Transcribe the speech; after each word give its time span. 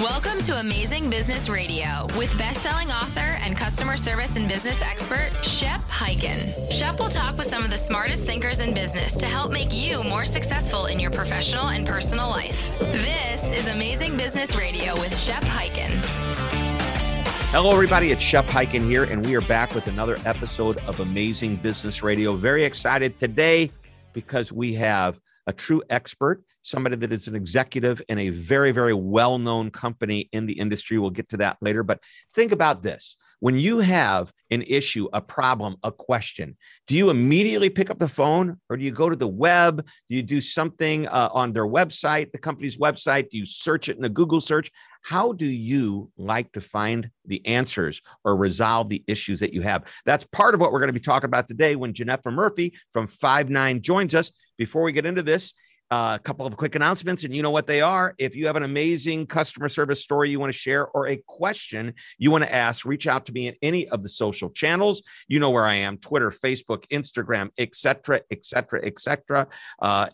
Welcome 0.00 0.38
to 0.44 0.58
Amazing 0.58 1.10
Business 1.10 1.50
Radio 1.50 2.06
with 2.16 2.36
best-selling 2.38 2.88
author 2.88 3.36
and 3.42 3.54
customer 3.54 3.98
service 3.98 4.34
and 4.34 4.48
business 4.48 4.80
expert 4.80 5.28
Shep 5.44 5.82
Hyken. 5.82 6.72
Shep 6.72 6.98
will 6.98 7.10
talk 7.10 7.36
with 7.36 7.48
some 7.48 7.64
of 7.64 7.70
the 7.70 7.76
smartest 7.76 8.24
thinkers 8.24 8.60
in 8.60 8.72
business 8.72 9.14
to 9.18 9.26
help 9.26 9.52
make 9.52 9.74
you 9.74 10.02
more 10.02 10.24
successful 10.24 10.86
in 10.86 10.98
your 10.98 11.10
professional 11.10 11.68
and 11.68 11.86
personal 11.86 12.30
life. 12.30 12.70
This 12.78 13.50
is 13.50 13.68
Amazing 13.68 14.16
Business 14.16 14.56
Radio 14.56 14.94
with 14.94 15.14
Shep 15.14 15.42
Hyken. 15.42 15.90
Hello, 17.50 17.70
everybody. 17.70 18.10
It's 18.10 18.22
Shep 18.22 18.46
Hyken 18.46 18.88
here, 18.88 19.04
and 19.04 19.22
we 19.26 19.36
are 19.36 19.42
back 19.42 19.74
with 19.74 19.86
another 19.86 20.16
episode 20.24 20.78
of 20.86 21.00
Amazing 21.00 21.56
Business 21.56 22.02
Radio. 22.02 22.36
Very 22.36 22.64
excited 22.64 23.18
today 23.18 23.70
because 24.14 24.50
we 24.50 24.72
have 24.72 25.20
a 25.46 25.52
true 25.52 25.82
expert, 25.90 26.42
somebody 26.62 26.96
that 26.96 27.12
is 27.12 27.28
an 27.28 27.34
executive 27.34 28.02
in 28.08 28.18
a 28.18 28.28
very, 28.30 28.72
very 28.72 28.94
well 28.94 29.38
known 29.38 29.70
company 29.70 30.28
in 30.32 30.46
the 30.46 30.54
industry. 30.54 30.98
We'll 30.98 31.10
get 31.10 31.28
to 31.30 31.38
that 31.38 31.56
later. 31.60 31.82
But 31.82 32.02
think 32.34 32.52
about 32.52 32.82
this 32.82 33.16
when 33.40 33.56
you 33.56 33.78
have 33.78 34.32
an 34.50 34.62
issue, 34.62 35.08
a 35.12 35.20
problem, 35.20 35.76
a 35.82 35.90
question, 35.90 36.56
do 36.86 36.96
you 36.96 37.10
immediately 37.10 37.70
pick 37.70 37.90
up 37.90 37.98
the 37.98 38.08
phone 38.08 38.58
or 38.68 38.76
do 38.76 38.84
you 38.84 38.90
go 38.90 39.08
to 39.08 39.16
the 39.16 39.26
web? 39.26 39.84
Do 40.08 40.16
you 40.16 40.22
do 40.22 40.40
something 40.40 41.08
uh, 41.08 41.30
on 41.32 41.52
their 41.52 41.66
website, 41.66 42.32
the 42.32 42.38
company's 42.38 42.76
website? 42.76 43.30
Do 43.30 43.38
you 43.38 43.46
search 43.46 43.88
it 43.88 43.96
in 43.96 44.04
a 44.04 44.10
Google 44.10 44.40
search? 44.40 44.70
How 45.02 45.32
do 45.32 45.46
you 45.46 46.10
like 46.16 46.52
to 46.52 46.60
find 46.60 47.10
the 47.24 47.44
answers 47.46 48.00
or 48.24 48.36
resolve 48.36 48.88
the 48.88 49.02
issues 49.06 49.40
that 49.40 49.54
you 49.54 49.62
have? 49.62 49.84
That's 50.04 50.24
part 50.24 50.54
of 50.54 50.60
what 50.60 50.72
we're 50.72 50.80
going 50.80 50.88
to 50.88 50.94
be 50.94 51.00
talking 51.00 51.28
about 51.28 51.48
today 51.48 51.76
when 51.76 51.92
Genefa 51.92 52.32
Murphy 52.32 52.74
from 52.92 53.06
Five9 53.06 53.80
joins 53.80 54.14
us. 54.14 54.30
Before 54.58 54.82
we 54.82 54.92
get 54.92 55.06
into 55.06 55.22
this, 55.22 55.54
uh, 55.90 56.16
a 56.20 56.22
couple 56.22 56.46
of 56.46 56.56
quick 56.56 56.76
announcements, 56.76 57.24
and 57.24 57.34
you 57.34 57.42
know 57.42 57.50
what 57.50 57.66
they 57.66 57.80
are. 57.80 58.14
If 58.18 58.36
you 58.36 58.46
have 58.46 58.54
an 58.54 58.62
amazing 58.62 59.26
customer 59.26 59.68
service 59.68 60.00
story 60.00 60.30
you 60.30 60.38
want 60.38 60.52
to 60.52 60.58
share 60.58 60.86
or 60.86 61.08
a 61.08 61.16
question 61.26 61.94
you 62.16 62.30
want 62.30 62.44
to 62.44 62.54
ask, 62.54 62.84
reach 62.84 63.08
out 63.08 63.26
to 63.26 63.32
me 63.32 63.48
in 63.48 63.56
any 63.60 63.88
of 63.88 64.02
the 64.02 64.08
social 64.08 64.50
channels. 64.50 65.02
You 65.26 65.40
know 65.40 65.50
where 65.50 65.64
I 65.64 65.74
am: 65.74 65.98
Twitter, 65.98 66.30
Facebook, 66.30 66.86
Instagram, 66.92 67.50
etc., 67.58 68.20
etc., 68.30 68.84
etc. 68.84 69.48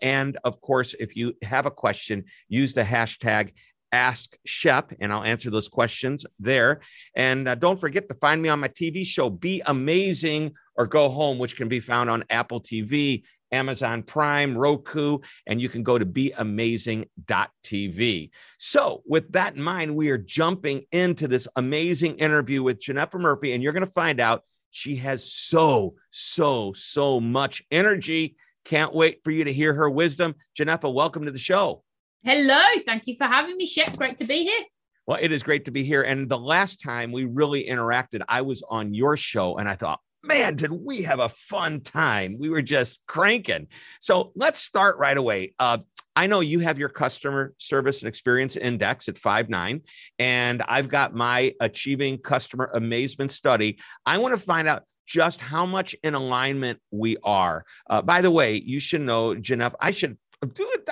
And 0.01 0.39
of 0.45 0.61
course, 0.62 0.95
if 0.98 1.14
you 1.14 1.34
have 1.42 1.67
a 1.67 1.70
question, 1.70 2.25
use 2.48 2.73
the 2.73 2.83
hashtag 2.83 3.53
Ask 3.97 4.36
Shep, 4.44 4.92
and 5.00 5.11
I'll 5.11 5.25
answer 5.25 5.48
those 5.48 5.69
questions 5.69 6.27
there. 6.39 6.83
And 7.14 7.48
uh, 7.48 7.55
don't 7.55 7.80
forget 7.80 8.11
to 8.11 8.14
find 8.16 8.42
me 8.42 8.50
on 8.50 8.61
my 8.61 8.69
TV 8.69 9.06
show, 9.06 9.30
Be 9.30 9.62
Amazing 9.64 10.52
or 10.75 10.86
Go 10.86 11.08
Home, 11.08 11.39
which 11.39 11.56
can 11.56 11.69
be 11.69 11.80
found 11.80 12.11
on 12.11 12.22
Apple 12.28 12.61
TV, 12.61 13.22
Amazon 13.52 14.02
Prime, 14.02 14.55
Roku, 14.55 15.20
and 15.47 15.62
you 15.62 15.70
can 15.70 15.83
go 15.83 15.97
to 15.97 16.05
beamazing.tv. 16.05 18.30
So, 18.58 19.02
with 19.06 19.33
that 19.33 19.56
in 19.56 19.62
mind, 19.62 19.97
we 19.97 20.11
are 20.11 20.19
jumping 20.19 20.83
into 20.92 21.27
this 21.27 21.48
amazing 21.56 22.17
interview 22.17 22.62
with 22.62 22.78
Genefa 22.78 23.19
Murphy, 23.19 23.55
and 23.55 23.62
you're 23.62 23.72
going 23.72 23.83
to 23.83 23.91
find 23.91 24.20
out 24.20 24.42
she 24.72 24.97
has 24.97 25.33
so, 25.33 25.94
so, 26.11 26.74
so 26.74 27.19
much 27.19 27.63
energy. 27.70 28.36
Can't 28.67 28.95
wait 28.95 29.24
for 29.24 29.30
you 29.30 29.45
to 29.45 29.52
hear 29.55 29.73
her 29.73 29.89
wisdom. 29.89 30.34
Genefa, 30.55 30.92
welcome 30.92 31.24
to 31.24 31.30
the 31.30 31.39
show. 31.39 31.83
Hello. 32.27 32.61
Thank 32.85 33.07
you 33.07 33.14
for 33.14 33.23
having 33.23 33.57
me, 33.57 33.67
Shep. 33.67 33.97
Great 33.97 34.17
to 34.17 34.25
be 34.25 34.42
here. 34.42 34.64
Well, 35.07 35.17
it 35.23 35.31
is 35.31 35.45
great 35.45 35.67
to 35.67 35.70
be 35.70 35.85
here. 35.85 36.03
And 36.03 36.29
the 36.29 36.37
last 36.37 36.83
time 36.83 37.13
we 37.13 37.25
really 37.25 37.64
interacted, 37.69 38.23
I 38.29 38.41
was 38.41 38.64
on 38.69 38.95
your 38.95 39.17
show 39.17 39.59
and 39.59 39.69
I 39.69 39.77
thought, 39.77 40.01
man, 40.25 40.57
did 40.57 40.73
we 40.73 41.03
have 41.03 41.20
a 41.20 41.29
fun 41.29 41.83
time? 41.83 42.35
We 42.37 42.48
were 42.48 42.63
just 42.63 42.98
cranking. 43.07 43.69
So 44.01 44.33
let's 44.35 44.59
start 44.59 44.98
right 44.98 45.17
away. 45.17 45.55
Uh, 45.61 45.79
I 46.17 46.27
know 46.27 46.41
you 46.41 46.59
have 46.59 46.81
your 46.81 46.89
customer 46.89 47.55
service 47.59 48.01
and 48.01 48.09
experience 48.09 48.57
index 48.57 49.07
at 49.07 49.14
Five9, 49.14 49.83
and 50.19 50.63
I've 50.67 50.89
got 50.89 51.14
my 51.14 51.55
achieving 51.61 52.19
customer 52.19 52.73
amazement 52.75 53.31
study. 53.31 53.79
I 54.05 54.19
want 54.19 54.35
to 54.35 54.41
find 54.41 54.67
out 54.67 54.83
just 55.07 55.41
how 55.41 55.64
much 55.64 55.95
in 56.03 56.14
alignment 56.14 56.81
we 56.91 57.17
are. 57.23 57.64
Uh, 57.89 58.03
by 58.03 58.20
the 58.20 58.31
way, 58.31 58.57
you 58.57 58.81
should 58.81 59.01
know, 59.01 59.35
Jeff, 59.35 59.75
I 59.81 59.93
should. 59.93 60.19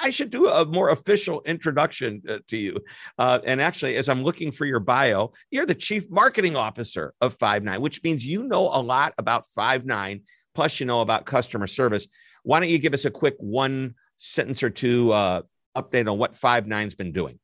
I 0.00 0.10
should 0.10 0.30
do 0.30 0.48
a 0.48 0.64
more 0.64 0.90
official 0.90 1.42
introduction 1.42 2.22
uh, 2.28 2.38
to 2.48 2.56
you. 2.56 2.78
Uh, 3.18 3.40
and 3.44 3.60
actually, 3.60 3.96
as 3.96 4.08
I'm 4.08 4.22
looking 4.22 4.52
for 4.52 4.64
your 4.64 4.80
bio, 4.80 5.32
you're 5.50 5.66
the 5.66 5.74
chief 5.74 6.10
marketing 6.10 6.56
officer 6.56 7.14
of 7.20 7.36
Five9, 7.38 7.78
which 7.78 8.02
means 8.02 8.24
you 8.24 8.44
know 8.44 8.68
a 8.68 8.80
lot 8.80 9.14
about 9.18 9.44
Five9. 9.56 10.22
Plus, 10.54 10.80
you 10.80 10.86
know 10.86 11.00
about 11.00 11.26
customer 11.26 11.66
service. 11.66 12.06
Why 12.42 12.60
don't 12.60 12.70
you 12.70 12.78
give 12.78 12.94
us 12.94 13.04
a 13.04 13.10
quick 13.10 13.34
one 13.38 13.94
sentence 14.16 14.62
or 14.62 14.70
two 14.70 15.12
uh, 15.12 15.42
update 15.76 16.10
on 16.10 16.18
what 16.18 16.34
Five9's 16.34 16.94
been 16.94 17.12
doing? 17.12 17.38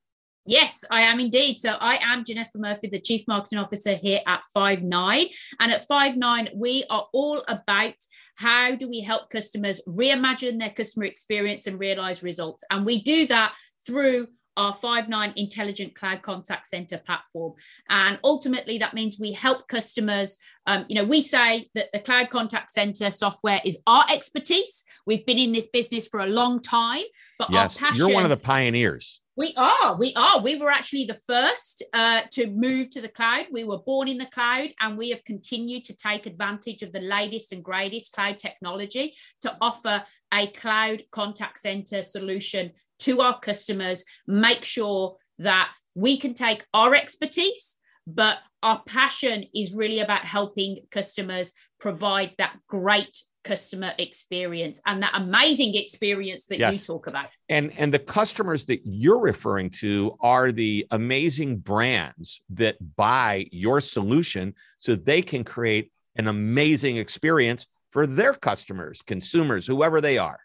Yes, 0.47 0.85
I 0.91 1.03
am 1.03 1.21
indeed. 1.21 1.59
So 1.59 1.71
I 1.71 1.99
am 2.03 2.25
Genefa 2.25 2.57
Murphy, 2.57 2.89
the 2.89 3.01
Chief 3.01 3.23
Marketing 3.29 3.59
Officer 3.59 3.95
here 3.95 4.21
at 4.27 4.41
Five9. 4.57 5.27
And 5.61 5.71
at 5.71 5.87
Five9, 5.87 6.57
we 6.57 6.85
are 6.89 7.07
all 7.13 7.45
about 7.47 7.95
how 8.41 8.75
do 8.75 8.89
we 8.89 9.01
help 9.01 9.29
customers 9.29 9.83
reimagine 9.87 10.59
their 10.59 10.71
customer 10.71 11.05
experience 11.05 11.67
and 11.67 11.79
realize 11.79 12.23
results. 12.23 12.65
And 12.71 12.87
we 12.87 13.03
do 13.03 13.27
that 13.27 13.55
through 13.87 14.29
our 14.57 14.75
Five9 14.75 15.35
intelligent 15.37 15.95
cloud 15.95 16.23
contact 16.23 16.67
center 16.67 16.97
platform. 16.97 17.53
And 17.91 18.19
ultimately, 18.25 18.79
that 18.79 18.95
means 18.95 19.19
we 19.21 19.33
help 19.33 19.69
customers. 19.69 20.39
Um, 20.67 20.87
you 20.89 20.97
know, 20.97 21.05
we 21.05 21.21
say 21.21 21.69
that 21.75 21.89
the 21.93 22.01
cloud 22.01 22.31
contact 22.31 22.71
center 22.71 23.11
software 23.11 23.61
is 23.63 23.79
our 23.87 24.05
expertise. 24.11 24.85
We've 25.07 25.27
been 25.27 25.39
in 25.39 25.53
this 25.53 25.69
business 25.69 26.09
for 26.09 26.21
a 26.21 26.27
long 26.27 26.63
time, 26.63 27.05
but 27.39 27.51
yes, 27.51 27.77
our 27.77 27.89
passion. 27.89 28.07
You're 28.07 28.15
one 28.15 28.25
of 28.25 28.31
the 28.31 28.39
pioneers. 28.39 29.21
We 29.41 29.55
are. 29.57 29.97
We 29.97 30.13
are. 30.17 30.43
We 30.43 30.59
were 30.59 30.71
actually 30.71 31.07
the 31.07 31.19
first 31.27 31.83
uh, 31.95 32.25
to 32.33 32.49
move 32.49 32.91
to 32.91 33.01
the 33.01 33.09
cloud. 33.09 33.47
We 33.51 33.65
were 33.65 33.79
born 33.79 34.07
in 34.07 34.19
the 34.19 34.27
cloud 34.27 34.69
and 34.83 34.99
we 34.99 35.09
have 35.09 35.25
continued 35.25 35.87
to 35.87 35.97
take 35.97 36.27
advantage 36.27 36.83
of 36.83 36.93
the 36.93 37.01
latest 37.01 37.51
and 37.51 37.65
greatest 37.65 38.13
cloud 38.13 38.39
technology 38.39 39.15
to 39.41 39.57
offer 39.63 40.05
a 40.31 40.49
cloud 40.49 41.05
contact 41.11 41.61
center 41.61 42.03
solution 42.03 42.73
to 42.99 43.23
our 43.23 43.41
customers, 43.41 44.05
make 44.27 44.63
sure 44.63 45.17
that 45.39 45.71
we 45.95 46.19
can 46.19 46.35
take 46.35 46.67
our 46.75 46.95
expertise, 46.95 47.79
but 48.07 48.41
our 48.63 48.83
passion 48.85 49.47
is 49.55 49.73
really 49.73 50.01
about 50.01 50.27
helping 50.27 50.81
customers 50.91 51.53
provide 51.79 52.35
that 52.37 52.59
great 52.69 53.23
customer 53.45 53.93
experience 53.99 54.81
and 54.87 55.03
that 55.03 55.13
amazing 55.15 55.75
experience 55.75 56.47
that 56.47 56.59
yes. 56.59 56.75
you 56.75 56.95
talk 56.95 57.07
about. 57.07 57.29
And 57.49 57.73
and 57.77 57.93
the 57.93 57.99
customers 57.99 58.65
that 58.67 58.81
you're 58.85 59.21
referring 59.21 59.71
to 59.81 60.17
are 60.21 60.53
the 60.53 60.87
amazing 60.91 61.59
brands 61.59 62.41
that 62.51 62.77
buy 62.97 63.47
your 63.51 63.81
solution 63.81 64.55
so 64.79 64.95
they 64.95 65.23
can 65.23 65.45
create 65.45 65.91
an 66.17 66.29
amazing 66.29 66.97
experience 66.97 67.67
for 67.89 68.07
their 68.07 68.35
customers, 68.35 69.03
consumers, 69.03 69.67
whoever 69.67 70.01
they 70.01 70.19
are. 70.19 70.41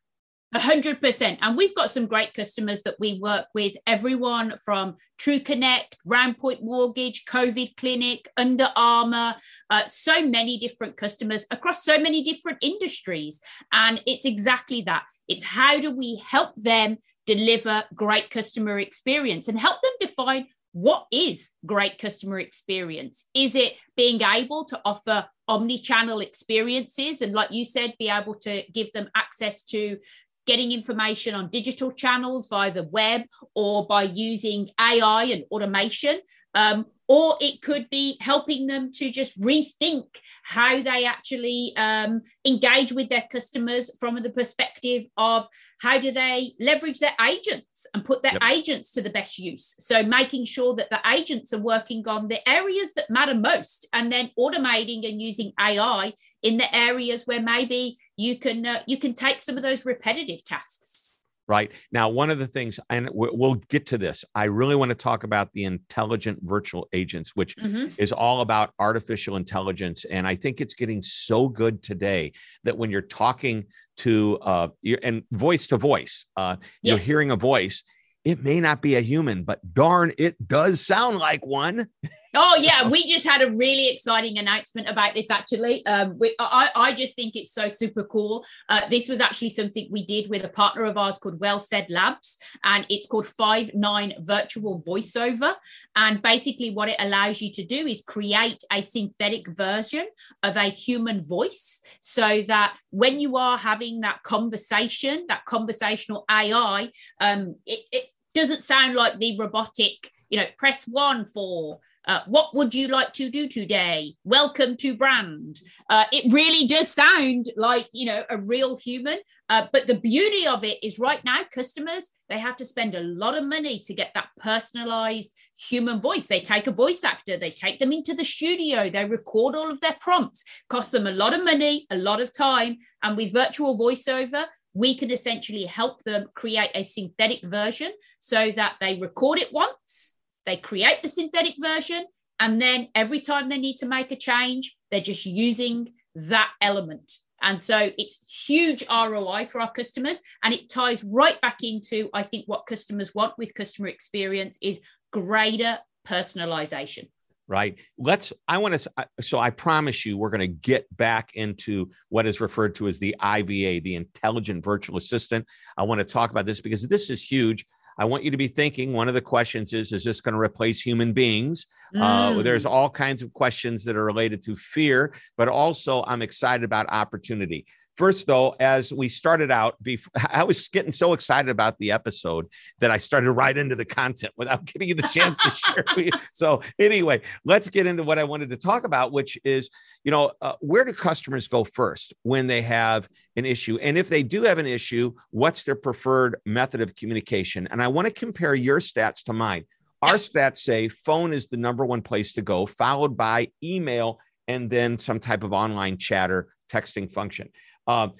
A 0.56 0.60
hundred 0.60 1.02
percent. 1.02 1.40
And 1.42 1.58
we've 1.58 1.76
got 1.76 1.92
some 1.92 2.06
great 2.06 2.34
customers 2.34 2.82
that 2.84 2.96
we 2.98 3.20
work 3.20 3.48
with. 3.54 3.74
Everyone 3.86 4.54
from 4.64 4.96
True 5.18 5.42
Connect, 5.42 5.98
Roundpoint 6.08 6.64
Mortgage, 6.64 7.26
COVID 7.26 7.76
Clinic, 7.76 8.30
Under 8.38 8.70
Armour, 8.74 9.36
uh, 9.70 9.86
so 9.86 10.26
many 10.26 10.58
different 10.58 10.96
customers 10.96 11.46
across 11.52 11.84
so 11.84 12.00
many 12.00 12.24
different 12.24 12.60
industries. 12.62 13.42
And 13.74 14.02
it's 14.06 14.24
exactly 14.24 14.82
that. 14.84 15.04
It's 15.28 15.44
how 15.44 15.82
do 15.82 15.92
we 15.92 16.24
help 16.26 16.54
them 16.56 17.00
deliver 17.26 17.84
great 17.94 18.30
customer 18.30 18.80
experience 18.80 19.50
and 19.50 19.60
help 19.60 19.82
them 19.82 19.92
define 20.00 20.48
what 20.76 21.06
is 21.10 21.52
great 21.66 21.98
customer 22.00 22.38
experience? 22.38 23.24
Is 23.34 23.56
it 23.56 23.76
being 23.96 24.22
able 24.22 24.66
to 24.66 24.82
offer 24.84 25.26
omni 25.48 25.78
channel 25.78 26.20
experiences? 26.20 27.22
And 27.22 27.32
like 27.32 27.52
you 27.52 27.64
said, 27.64 27.94
be 27.98 28.10
able 28.10 28.36
to 28.42 28.62
give 28.74 28.92
them 28.92 29.10
access 29.16 29.64
to 29.68 29.98
getting 30.46 30.72
information 30.72 31.36
on 31.36 31.50
digital 31.50 31.92
channels 31.92 32.48
via 32.48 32.72
the 32.72 32.84
web 32.84 33.24
or 33.54 33.86
by 33.86 34.04
using 34.04 34.70
AI 34.80 35.24
and 35.26 35.44
automation? 35.52 36.20
Um, 36.54 36.86
or 37.08 37.38
it 37.40 37.62
could 37.62 37.90
be 37.90 38.18
helping 38.20 38.68
them 38.68 38.92
to 38.92 39.12
just 39.12 39.40
rethink 39.40 40.06
how 40.44 40.82
they 40.82 41.06
actually 41.06 41.74
um, 41.78 42.22
engage 42.46 42.92
with 42.92 43.10
their 43.10 43.26
customers 43.32 43.92
from 44.00 44.16
the 44.16 44.30
perspective 44.30 45.04
of 45.18 45.48
how 45.82 46.00
do 46.00 46.12
they 46.12 46.54
leverage 46.60 47.00
their 47.00 47.16
agents 47.28 47.86
and 47.94 48.06
put 48.06 48.24
their 48.24 48.34
yep. 48.34 48.44
agents 48.52 48.92
to 48.92 49.02
the 49.02 49.10
best 49.10 49.38
use 49.38 49.76
so 49.80 50.02
making 50.04 50.46
sure 50.46 50.76
that 50.76 50.90
the 50.90 51.00
agents 51.06 51.54
are 51.54 51.60
working 51.60 52.08
on 52.08 52.28
the 52.28 52.48
areas 52.50 52.94
that 52.94 53.10
matter 53.10 53.36
most 53.36 53.88
and 53.94 54.12
then 54.12 54.32
automating 54.40 55.08
and 55.08 55.22
using 55.22 55.52
ai 55.60 56.14
in 56.42 56.58
the 56.58 56.76
areas 56.76 57.24
where 57.26 57.42
maybe 57.42 57.98
you 58.18 58.40
can 58.40 58.66
uh, 58.66 58.82
you 58.86 58.98
can 58.98 59.14
take 59.14 59.42
some 59.42 59.58
of 59.58 59.64
those 59.64 59.86
repetitive 59.86 60.44
tasks 60.44 61.10
right 61.48 61.72
now 61.92 62.10
one 62.10 62.30
of 62.30 62.40
the 62.40 62.48
things 62.48 62.80
and 62.90 63.10
we'll 63.14 63.56
get 63.70 63.86
to 63.86 63.98
this 63.98 64.26
i 64.34 64.46
really 64.46 64.76
want 64.76 64.90
to 64.90 64.96
talk 64.96 65.24
about 65.24 65.52
the 65.54 65.64
intelligent 65.64 66.40
virtual 66.42 66.88
agents 66.94 67.36
which 67.36 67.56
mm-hmm. 67.58 67.88
is 67.98 68.12
all 68.12 68.42
about 68.42 68.72
artificial 68.80 69.36
intelligence 69.36 70.06
and 70.06 70.28
i 70.28 70.34
think 70.34 70.60
it's 70.60 70.74
getting 70.74 71.02
so 71.02 71.48
good 71.48 71.84
today 71.84 72.32
that 72.64 72.78
when 72.78 72.90
you're 72.90 73.02
talking 73.02 73.64
to 73.98 74.38
uh 74.40 74.68
and 75.04 75.24
voice 75.32 75.68
to 75.68 75.78
voice 75.78 76.26
uh 76.36 76.56
yes. 76.60 76.70
you're 76.82 76.98
hearing 76.98 77.32
a 77.32 77.36
voice 77.36 77.84
it 78.24 78.44
may 78.44 78.60
not 78.60 78.82
be 78.82 78.96
a 78.96 79.02
human 79.02 79.44
but 79.44 79.60
darn 79.74 80.12
it 80.18 80.36
does 80.48 80.86
sound 80.86 81.18
like 81.18 81.46
one 81.46 81.88
Oh 82.38 82.58
yeah, 82.60 82.90
we 82.90 83.08
just 83.08 83.26
had 83.26 83.42
a 83.42 83.50
really 83.50 83.88
exciting 83.88 84.38
announcement 84.38 84.90
about 84.90 85.14
this. 85.14 85.30
Actually, 85.30 85.86
um, 85.86 86.20
we, 86.20 86.36
I, 86.38 86.70
I 86.76 86.94
just 86.94 87.16
think 87.16 87.36
it's 87.36 87.54
so 87.54 87.70
super 87.70 88.04
cool. 88.04 88.46
Uh, 88.68 88.82
this 88.90 89.08
was 89.08 89.22
actually 89.22 89.52
something 89.52 89.88
we 89.90 90.06
did 90.06 90.30
with 90.30 90.44
a 90.44 90.50
partner 90.50 90.84
of 90.84 90.98
ours 90.98 91.18
called 91.18 91.40
WellSaid 91.40 91.86
Labs, 91.90 92.38
and 92.66 92.86
it's 92.90 93.08
called 93.08 93.26
Five9 93.26 94.26
Virtual 94.26 94.84
Voiceover. 94.86 95.56
And 95.96 96.22
basically, 96.22 96.72
what 96.72 96.90
it 96.90 96.98
allows 97.00 97.42
you 97.42 97.54
to 97.54 97.64
do 97.64 97.88
is 97.88 98.02
create 98.02 98.62
a 98.70 98.82
synthetic 98.82 99.48
version 99.48 100.06
of 100.44 100.58
a 100.58 100.66
human 100.66 101.24
voice, 101.24 101.80
so 102.02 102.42
that 102.48 102.76
when 102.90 103.22
you 103.22 103.38
are 103.38 103.58
having 103.58 104.02
that 104.02 104.24
conversation, 104.24 105.26
that 105.30 105.46
conversational 105.46 106.26
AI, 106.30 106.90
um, 107.22 107.56
it, 107.66 107.80
it 107.94 108.06
doesn't 108.34 108.62
sound 108.62 108.96
like 108.96 109.20
the 109.20 109.38
robotic. 109.40 110.12
You 110.30 110.40
know, 110.40 110.48
press 110.58 110.86
one 110.86 111.26
for 111.26 111.80
uh, 112.08 112.20
what 112.28 112.54
would 112.54 112.74
you 112.74 112.88
like 112.88 113.14
to 113.14 113.30
do 113.30 113.48
today? 113.48 114.16
Welcome 114.24 114.78
to 114.78 114.96
brand. 114.96 115.60
Uh, 115.90 116.06
it 116.12 116.32
really 116.32 116.68
does 116.68 116.88
sound 116.88 117.52
like, 117.58 117.88
you 117.94 118.06
know, 118.06 118.24
a 118.30 118.38
real 118.38 118.78
human. 118.78 119.20
Uh, 119.50 119.68
but 119.74 119.88
the 119.88 119.96
beauty 119.96 120.48
of 120.48 120.64
it 120.64 120.78
is 120.84 121.00
right 121.00 121.24
now, 121.24 121.40
customers, 121.52 122.10
they 122.30 122.38
have 122.38 122.58
to 122.58 122.66
spend 122.66 122.96
a 122.96 123.02
lot 123.02 123.38
of 123.38 123.44
money 123.44 123.80
to 123.86 123.94
get 123.94 124.12
that 124.14 124.28
personalized 124.40 125.32
human 125.70 126.00
voice. 126.00 126.28
They 126.28 126.42
take 126.42 126.68
a 126.68 126.72
voice 126.72 127.04
actor, 127.04 127.38
they 127.38 127.52
take 127.52 127.80
them 127.80 127.92
into 127.92 128.14
the 128.14 128.26
studio, 128.26 128.90
they 128.90 129.06
record 129.06 129.56
all 129.56 129.72
of 129.72 129.82
their 129.82 129.96
prompts, 130.00 130.44
cost 130.70 130.92
them 130.92 131.08
a 131.08 131.12
lot 131.12 131.34
of 131.34 131.44
money, 131.44 131.88
a 131.90 131.98
lot 131.98 132.22
of 132.22 132.34
time. 132.34 132.78
And 133.04 133.18
with 133.18 133.34
virtual 133.34 133.78
voiceover, 133.78 134.46
we 134.74 134.96
can 134.96 135.10
essentially 135.10 135.66
help 135.66 136.04
them 136.04 136.28
create 136.36 136.72
a 136.76 136.84
synthetic 136.84 137.44
version 137.44 137.92
so 138.20 138.52
that 138.52 138.76
they 138.80 139.00
record 139.00 139.40
it 139.40 139.54
once 139.54 140.15
they 140.46 140.58
create 140.58 141.02
the 141.02 141.10
synthetic 141.10 141.56
version, 141.60 142.06
and 142.40 142.62
then 142.62 142.90
every 142.96 143.20
time 143.20 143.50
they 143.50 143.58
need 143.58 143.78
to 143.78 143.86
make 143.86 144.12
a 144.12 144.16
change, 144.16 144.76
they're 144.92 145.02
just 145.02 145.26
using 145.26 145.94
that 146.16 146.52
element. 146.62 147.18
And 147.42 147.62
so 147.62 147.92
it's 147.98 148.46
huge 148.48 148.84
ROI 148.90 149.48
for 149.48 149.62
our 149.62 149.72
customers. 149.72 150.22
And 150.44 150.54
it 150.54 150.70
ties 150.70 151.04
right 151.04 151.40
back 151.42 151.58
into, 151.62 152.10
I 152.14 152.24
think, 152.24 152.46
what 152.48 152.66
customers 152.66 153.14
want 153.14 153.38
with 153.38 153.54
customer 153.54 153.88
experience 153.88 154.58
is 154.62 154.80
greater 155.12 155.78
personalization 156.08 157.08
right 157.48 157.80
let's 157.98 158.34
i 158.48 158.58
want 158.58 158.74
to 158.80 158.90
so 159.22 159.40
i 159.40 159.50
promise 159.50 160.06
you 160.06 160.18
we're 160.18 160.30
going 160.30 160.40
to 160.40 160.48
get 160.48 160.86
back 160.98 161.32
into 161.36 161.90
what 162.10 162.26
is 162.26 162.42
referred 162.42 162.74
to 162.74 162.88
as 162.88 162.98
the 162.98 163.16
iva 163.24 163.82
the 163.82 163.96
intelligent 163.96 164.64
virtual 164.64 164.98
assistant 164.98 165.46
i 165.78 165.84
want 165.84 166.00
to 166.00 166.06
talk 166.06 166.32
about 166.32 166.46
this 166.46 166.62
because 166.62 166.88
this 166.88 167.10
is 167.10 167.22
huge 167.22 167.66
I 167.98 168.06
want 168.06 168.24
you 168.24 168.32
to 168.32 168.38
be 168.38 168.48
thinking 168.48 168.92
one 168.92 169.08
of 169.08 169.14
the 169.14 169.22
questions 169.22 169.74
is 169.74 169.92
Is 169.92 170.04
this 170.04 170.22
going 170.22 170.34
to 170.34 170.40
replace 170.40 170.82
human 170.82 171.14
beings? 171.14 171.66
Uh, 171.96 172.32
mm. 172.32 172.40
Uh, 172.40 172.42
there's 172.42 172.66
all 172.66 172.90
kinds 172.90 173.22
of 173.22 173.34
questions 173.34 173.86
that 173.86 173.96
are 173.96 174.04
related 174.04 174.44
to 174.44 174.56
fear, 174.56 175.14
but 175.38 175.48
also 175.48 176.04
I'm 176.06 176.22
excited 176.22 176.64
about 176.64 176.88
opportunity. 176.90 177.66
First, 177.98 178.28
though, 178.28 178.56
as 178.60 178.92
we 178.92 179.08
started 179.08 179.52
out, 179.52 179.82
before, 179.82 180.12
I 180.30 180.44
was 180.44 180.68
getting 180.68 180.92
so 180.92 181.14
excited 181.14 181.50
about 181.50 181.78
the 181.78 181.92
episode 181.92 182.48
that 182.80 182.92
I 182.92 182.98
started 182.98 183.32
right 183.32 183.58
into 183.58 183.76
the 183.76 183.86
content 183.86 184.34
without 184.38 184.66
giving 184.74 184.90
you 184.90 184.96
the 184.96 185.04
chance 185.04 185.38
to 185.38 185.50
share. 185.50 185.86
so, 186.34 186.62
anyway, 186.78 187.22
let's 187.46 187.70
get 187.70 187.88
into 187.88 188.04
what 188.04 188.20
I 188.20 188.26
wanted 188.26 188.50
to 188.50 188.58
talk 188.58 188.84
about, 188.84 189.12
which 189.12 189.38
is, 189.44 189.70
you 190.04 190.12
know, 190.12 190.32
uh, 190.42 190.54
where 190.60 190.84
do 190.84 190.92
customers 190.94 191.48
go 191.48 191.64
first 191.64 192.14
when 192.24 192.48
they 192.48 192.62
have 192.62 193.08
an 193.36 193.46
issue? 193.46 193.78
And 193.82 193.98
if 193.98 194.10
they 194.10 194.24
do 194.24 194.44
have 194.44 194.58
an 194.58 194.68
issue, 194.68 195.14
what's 195.32 195.64
their 195.64 195.76
preferred 195.76 196.38
method 196.46 196.82
of 196.82 196.96
communication? 196.96 197.68
And 197.72 197.82
I 197.82 197.88
want 197.88 198.08
to 198.08 198.14
compare 198.14 198.56
your 198.56 198.80
stats 198.80 199.24
to 199.24 199.34
mine. 199.34 199.66
Our 200.02 200.16
stats 200.16 200.58
say 200.58 200.90
phone 200.90 201.34
is 201.34 201.48
the 201.48 201.58
number 201.58 201.86
one 201.86 202.02
place 202.02 202.34
to 202.34 202.42
go, 202.42 202.66
followed 202.66 203.16
by 203.16 203.50
email 203.64 204.20
and 204.48 204.70
then 204.70 205.00
some 205.00 205.20
type 205.20 205.44
of 205.44 205.54
online 205.54 205.98
chatter 205.98 206.50
texting 206.72 207.12
function. 207.12 207.50
Um, 207.88 208.14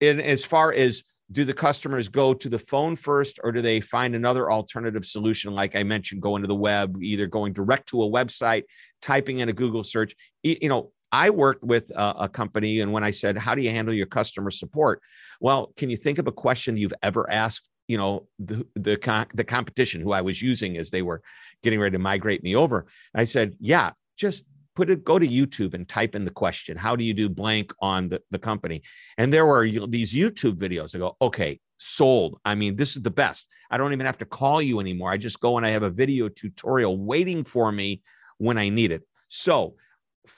and 0.00 0.20
as 0.20 0.44
far 0.44 0.72
as 0.72 1.02
do 1.32 1.44
the 1.44 1.52
customers 1.52 2.08
go 2.08 2.32
to 2.32 2.48
the 2.48 2.58
phone 2.58 2.94
first 2.94 3.40
or 3.42 3.50
do 3.50 3.60
they 3.60 3.80
find 3.80 4.14
another 4.14 4.50
alternative 4.50 5.04
solution? 5.04 5.52
Like 5.52 5.74
i 5.74 5.82
mentioned 5.82 6.22
going 6.22 6.42
to 6.42 6.48
the 6.48 6.54
web 6.54 6.96
either 7.02 7.26
going 7.26 7.52
direct 7.52 7.88
to 7.88 8.02
a 8.02 8.08
website 8.08 8.64
typing 9.02 9.38
in 9.38 9.48
a 9.48 9.52
google 9.52 9.84
search. 9.84 10.14
You 10.42 10.68
know 10.68 10.92
i 11.12 11.30
worked 11.30 11.64
with 11.64 11.90
a, 11.90 12.14
a, 12.20 12.28
company 12.28 12.80
and 12.80 12.92
when 12.92 13.04
i 13.04 13.10
said 13.10 13.36
how 13.38 13.54
do 13.54 13.62
you 13.62 13.70
handle 13.70 13.94
your 13.94 14.06
customer 14.06 14.50
support? 14.50 15.00
Well 15.40 15.72
can 15.76 15.90
you 15.90 15.96
think 15.96 16.18
of 16.18 16.26
a 16.28 16.32
question 16.32 16.76
you've 16.76 16.94
ever 17.02 17.28
asked 17.30 17.68
you 17.88 17.98
know 17.98 18.28
the 18.38 18.66
the, 18.74 19.26
the 19.34 19.44
competition 19.44 20.00
who 20.00 20.12
i 20.12 20.20
was 20.20 20.40
using 20.40 20.76
as 20.76 20.90
they 20.90 21.02
were 21.02 21.22
getting 21.62 21.80
ready 21.80 21.94
to 21.94 21.98
migrate 21.98 22.44
me 22.44 22.54
over? 22.54 22.86
I 23.14 23.24
said 23.24 23.56
yeah 23.58 23.92
just 24.16 24.44
put 24.76 24.90
it 24.90 25.04
go 25.04 25.18
to 25.18 25.26
youtube 25.26 25.74
and 25.74 25.88
type 25.88 26.14
in 26.14 26.24
the 26.24 26.30
question 26.30 26.76
how 26.76 26.94
do 26.94 27.02
you 27.02 27.14
do 27.14 27.28
blank 27.28 27.72
on 27.80 28.08
the, 28.08 28.20
the 28.30 28.38
company? 28.38 28.82
And 29.18 29.32
there 29.32 29.46
were 29.46 29.66
these 29.88 30.12
youtube 30.14 30.56
videos 30.56 30.94
i 30.94 30.98
go 30.98 31.16
okay 31.20 31.58
sold. 31.78 32.38
I 32.44 32.54
mean 32.54 32.76
this 32.76 32.96
is 32.96 33.02
the 33.02 33.10
best. 33.10 33.46
I 33.70 33.76
don't 33.76 33.92
even 33.92 34.06
have 34.06 34.18
to 34.18 34.24
call 34.24 34.62
you 34.62 34.80
anymore. 34.80 35.10
I 35.10 35.16
just 35.16 35.40
go 35.40 35.56
and 35.56 35.66
i 35.66 35.70
have 35.70 35.82
a 35.82 35.90
video 35.90 36.28
tutorial 36.28 36.96
waiting 36.96 37.44
for 37.44 37.72
me 37.72 38.02
when 38.38 38.58
i 38.58 38.68
need 38.68 38.92
it. 38.92 39.02
So 39.28 39.74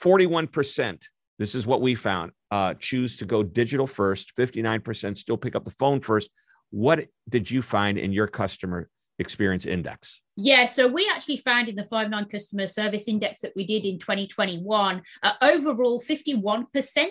41% 0.01 1.03
this 1.37 1.55
is 1.55 1.65
what 1.65 1.81
we 1.81 1.95
found 1.95 2.31
uh, 2.51 2.73
choose 2.79 3.15
to 3.17 3.25
go 3.25 3.43
digital 3.43 3.87
first. 3.87 4.35
59% 4.35 5.17
still 5.17 5.37
pick 5.37 5.55
up 5.55 5.63
the 5.63 5.71
phone 5.71 5.99
first. 5.99 6.29
What 6.71 7.07
did 7.27 7.49
you 7.49 7.61
find 7.61 7.97
in 7.97 8.11
your 8.11 8.27
customer 8.27 8.89
experience 9.19 9.65
index? 9.65 10.21
Yeah, 10.35 10.65
so 10.65 10.87
we 10.87 11.09
actually 11.13 11.37
found 11.37 11.67
in 11.67 11.75
the 11.75 11.83
Five9 11.83 12.31
customer 12.31 12.67
service 12.67 13.07
index 13.07 13.41
that 13.41 13.51
we 13.55 13.65
did 13.65 13.85
in 13.85 13.99
2021, 13.99 15.01
uh, 15.21 15.33
overall 15.41 16.01
51% 16.01 17.07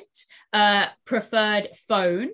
uh, 0.52 0.86
preferred 1.04 1.68
phone, 1.86 2.30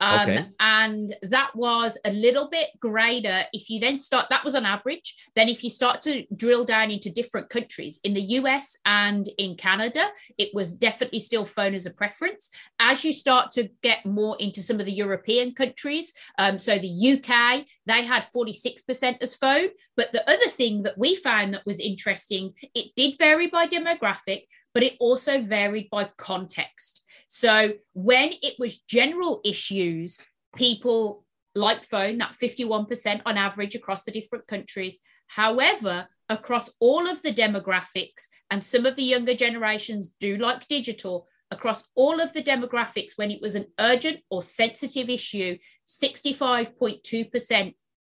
um, 0.00 0.20
okay. 0.20 0.46
And 0.60 1.16
that 1.22 1.54
was 1.54 1.98
a 2.04 2.12
little 2.12 2.48
bit 2.50 2.68
greater. 2.80 3.44
If 3.52 3.70
you 3.70 3.80
then 3.80 3.98
start, 3.98 4.26
that 4.28 4.44
was 4.44 4.54
on 4.54 4.66
average. 4.66 5.16
Then, 5.34 5.48
if 5.48 5.64
you 5.64 5.70
start 5.70 6.02
to 6.02 6.24
drill 6.34 6.64
down 6.64 6.90
into 6.90 7.10
different 7.10 7.48
countries 7.48 7.98
in 8.04 8.12
the 8.12 8.20
US 8.20 8.76
and 8.84 9.26
in 9.38 9.56
Canada, 9.56 10.08
it 10.36 10.50
was 10.54 10.74
definitely 10.74 11.20
still 11.20 11.46
phone 11.46 11.74
as 11.74 11.86
a 11.86 11.90
preference. 11.90 12.50
As 12.78 13.04
you 13.04 13.12
start 13.12 13.52
to 13.52 13.70
get 13.82 14.04
more 14.04 14.36
into 14.38 14.62
some 14.62 14.80
of 14.80 14.86
the 14.86 14.92
European 14.92 15.54
countries, 15.54 16.12
um, 16.38 16.58
so 16.58 16.78
the 16.78 17.22
UK, 17.22 17.64
they 17.86 18.04
had 18.04 18.26
46% 18.34 19.16
as 19.22 19.34
phone. 19.34 19.68
But 19.96 20.12
the 20.12 20.28
other 20.28 20.50
thing 20.50 20.82
that 20.82 20.98
we 20.98 21.16
found 21.16 21.54
that 21.54 21.64
was 21.64 21.80
interesting, 21.80 22.52
it 22.74 22.92
did 22.96 23.16
vary 23.18 23.46
by 23.46 23.66
demographic, 23.66 24.42
but 24.74 24.82
it 24.82 24.94
also 25.00 25.40
varied 25.40 25.88
by 25.90 26.10
context. 26.18 27.02
So 27.28 27.72
when 27.92 28.32
it 28.42 28.54
was 28.58 28.78
general 28.78 29.40
issues, 29.44 30.18
people 30.54 31.24
like 31.54 31.84
phone, 31.84 32.18
that 32.18 32.36
51% 32.40 33.22
on 33.24 33.36
average 33.36 33.74
across 33.74 34.04
the 34.04 34.12
different 34.12 34.46
countries. 34.46 34.98
However, 35.28 36.08
across 36.28 36.70
all 36.80 37.08
of 37.08 37.22
the 37.22 37.32
demographics, 37.32 38.26
and 38.50 38.64
some 38.64 38.86
of 38.86 38.96
the 38.96 39.02
younger 39.02 39.34
generations 39.34 40.12
do 40.20 40.36
like 40.36 40.68
digital, 40.68 41.26
across 41.50 41.84
all 41.94 42.20
of 42.20 42.32
the 42.32 42.42
demographics, 42.42 43.12
when 43.16 43.30
it 43.30 43.40
was 43.40 43.54
an 43.54 43.66
urgent 43.78 44.20
or 44.30 44.42
sensitive 44.42 45.08
issue, 45.08 45.56
65.2% 45.86 47.74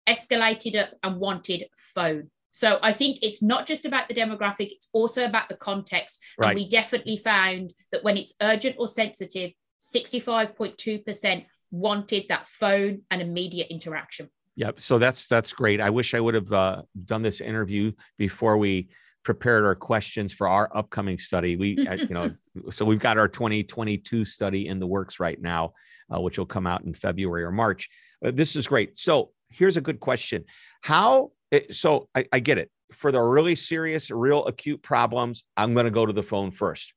escalated 0.07 0.75
up 0.75 0.89
and 1.03 1.19
wanted 1.19 1.65
phone. 1.75 2.29
So 2.51 2.79
I 2.81 2.93
think 2.93 3.19
it's 3.21 3.41
not 3.41 3.65
just 3.65 3.85
about 3.85 4.07
the 4.07 4.13
demographic, 4.13 4.71
it's 4.71 4.87
also 4.91 5.25
about 5.25 5.49
the 5.49 5.55
context. 5.55 6.19
Right. 6.37 6.49
And 6.49 6.55
we 6.57 6.69
definitely 6.69 7.17
found 7.17 7.73
that 7.91 8.03
when 8.03 8.17
it's 8.17 8.33
urgent 8.41 8.75
or 8.79 8.87
sensitive, 8.87 9.51
65.2% 9.81 11.45
wanted 11.71 12.25
that 12.29 12.47
phone 12.47 13.01
and 13.11 13.21
immediate 13.21 13.67
interaction. 13.69 14.29
Yep. 14.55 14.81
So 14.81 14.99
that's 14.99 15.27
that's 15.27 15.53
great. 15.53 15.79
I 15.79 15.89
wish 15.89 16.13
I 16.13 16.19
would 16.19 16.33
have 16.33 16.51
uh, 16.51 16.81
done 17.05 17.21
this 17.21 17.39
interview 17.39 17.93
before 18.17 18.57
we 18.57 18.89
prepared 19.23 19.63
our 19.63 19.75
questions 19.75 20.33
for 20.33 20.47
our 20.47 20.69
upcoming 20.75 21.19
study. 21.19 21.55
We, 21.55 21.77
you 21.77 22.07
know, 22.09 22.33
so 22.69 22.83
we've 22.83 22.99
got 22.99 23.17
our 23.17 23.27
2022 23.27 24.25
study 24.25 24.67
in 24.67 24.79
the 24.79 24.87
works 24.87 25.19
right 25.19 25.39
now, 25.39 25.73
uh, 26.13 26.19
which 26.19 26.37
will 26.37 26.45
come 26.45 26.67
out 26.67 26.83
in 26.83 26.93
February 26.93 27.43
or 27.43 27.51
March. 27.51 27.89
Uh, 28.25 28.31
this 28.33 28.55
is 28.55 28.67
great. 28.67 28.97
So 28.97 29.31
here's 29.49 29.77
a 29.77 29.81
good 29.81 29.99
question: 29.99 30.45
How? 30.81 31.31
Eh, 31.51 31.61
so 31.71 32.09
I, 32.15 32.25
I 32.31 32.39
get 32.39 32.57
it. 32.57 32.69
For 32.93 33.11
the 33.11 33.21
really 33.21 33.55
serious, 33.55 34.09
real 34.09 34.45
acute 34.45 34.81
problems, 34.81 35.43
I'm 35.55 35.73
going 35.73 35.85
to 35.85 35.91
go 35.91 36.05
to 36.05 36.13
the 36.13 36.23
phone 36.23 36.51
first. 36.51 36.93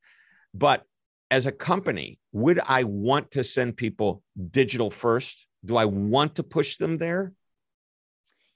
But 0.53 0.83
as 1.29 1.45
a 1.45 1.51
company, 1.51 2.19
would 2.31 2.59
I 2.65 2.83
want 2.83 3.31
to 3.31 3.43
send 3.43 3.77
people 3.77 4.23
digital 4.51 4.89
first? 4.89 5.47
Do 5.63 5.77
I 5.77 5.85
want 5.85 6.35
to 6.35 6.43
push 6.43 6.77
them 6.77 6.97
there? 6.97 7.33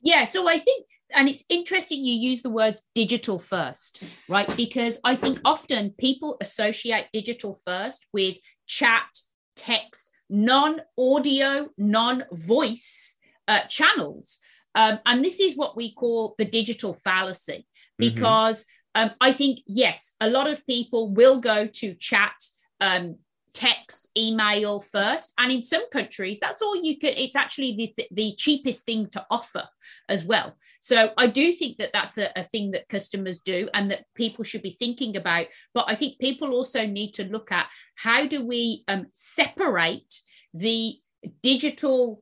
Yeah. 0.01 0.25
So 0.25 0.47
I 0.47 0.57
think 0.57 0.85
and 1.13 1.29
it's 1.29 1.43
interesting 1.49 2.03
you 2.03 2.13
use 2.13 2.41
the 2.41 2.49
words 2.49 2.83
digital 2.93 3.39
first, 3.39 4.03
right? 4.27 4.53
Because 4.57 4.99
I 5.03 5.15
think 5.15 5.39
often 5.45 5.91
people 5.97 6.37
associate 6.41 7.07
digital 7.13 7.57
first 7.65 8.05
with 8.11 8.37
chat, 8.65 9.07
text, 9.55 10.11
non 10.29 10.81
audio, 10.97 11.69
non 11.77 12.25
voice 12.31 13.15
uh, 13.47 13.61
channels. 13.69 14.37
Um, 14.77 14.99
and 15.07 15.25
this 15.25 15.39
is 15.39 15.57
what 15.57 15.75
we 15.75 15.91
call 15.91 16.35
the 16.37 16.45
digital 16.45 16.93
fallacy, 16.93 17.65
mm-hmm. 17.65 18.13
because 18.13 18.63
mm-hmm. 18.63 19.09
um, 19.09 19.11
I 19.19 19.31
think, 19.31 19.59
yes, 19.65 20.13
a 20.21 20.29
lot 20.29 20.47
of 20.47 20.65
people 20.67 21.11
will 21.19 21.41
go 21.41 21.65
to 21.65 21.95
chat, 21.95 22.37
um, 22.79 23.17
text, 23.55 24.07
email 24.15 24.79
first. 24.79 25.33
And 25.39 25.51
in 25.51 25.63
some 25.63 25.89
countries, 25.89 26.39
that's 26.39 26.61
all 26.61 26.75
you 26.75 26.99
can, 26.99 27.13
it's 27.17 27.35
actually 27.35 27.71
the, 27.97 28.05
the 28.11 28.35
cheapest 28.35 28.85
thing 28.85 29.09
to 29.13 29.25
offer 29.31 29.67
as 30.07 30.23
well. 30.23 30.55
So 30.79 31.11
I 31.17 31.25
do 31.25 31.51
think 31.51 31.77
that 31.77 31.91
that's 31.91 32.19
a, 32.19 32.29
a 32.35 32.43
thing 32.43 32.69
that 32.71 32.87
customers 32.87 33.39
do 33.39 33.67
and 33.73 33.89
that 33.89 34.05
people 34.13 34.43
should 34.43 34.61
be 34.61 34.69
thinking 34.69 35.17
about. 35.17 35.47
But 35.73 35.85
I 35.87 35.95
think 35.95 36.19
people 36.19 36.51
also 36.53 36.85
need 36.85 37.13
to 37.15 37.23
look 37.23 37.51
at 37.51 37.67
how 37.95 38.27
do 38.27 38.45
we 38.45 38.83
um, 38.87 39.07
separate 39.11 40.21
the 40.53 40.93
digital 41.41 42.21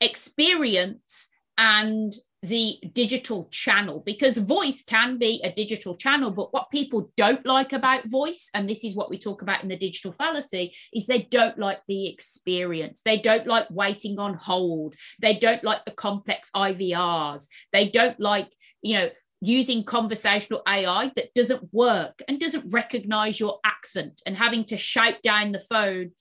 experience 0.00 1.26
and 1.60 2.14
the 2.42 2.78
digital 2.94 3.48
channel 3.50 4.02
because 4.06 4.38
voice 4.38 4.82
can 4.82 5.18
be 5.18 5.42
a 5.44 5.52
digital 5.52 5.94
channel 5.94 6.30
but 6.30 6.54
what 6.54 6.70
people 6.70 7.12
don't 7.14 7.44
like 7.44 7.74
about 7.74 8.08
voice 8.08 8.48
and 8.54 8.66
this 8.66 8.82
is 8.82 8.96
what 8.96 9.10
we 9.10 9.18
talk 9.18 9.42
about 9.42 9.62
in 9.62 9.68
the 9.68 9.76
digital 9.76 10.10
fallacy 10.10 10.74
is 10.94 11.06
they 11.06 11.28
don't 11.30 11.58
like 11.58 11.80
the 11.86 12.08
experience. 12.08 13.02
They 13.04 13.18
don't 13.18 13.46
like 13.46 13.66
waiting 13.68 14.18
on 14.18 14.34
hold. 14.34 14.94
They 15.20 15.34
don't 15.34 15.62
like 15.62 15.84
the 15.84 15.90
complex 15.90 16.50
ivrs 16.56 17.46
they 17.72 17.90
don't 17.90 18.18
like 18.18 18.48
you 18.82 18.96
know 18.96 19.10
using 19.42 19.84
conversational 19.84 20.62
ai 20.66 21.10
that 21.16 21.32
doesn't 21.34 21.72
work 21.72 22.22
and 22.28 22.40
doesn't 22.40 22.70
recognize 22.70 23.40
your 23.40 23.58
accent 23.64 24.20
and 24.26 24.36
having 24.36 24.64
to 24.64 24.76
shout 24.76 25.22
down 25.22 25.52
the 25.52 25.58
phone. 25.58 26.12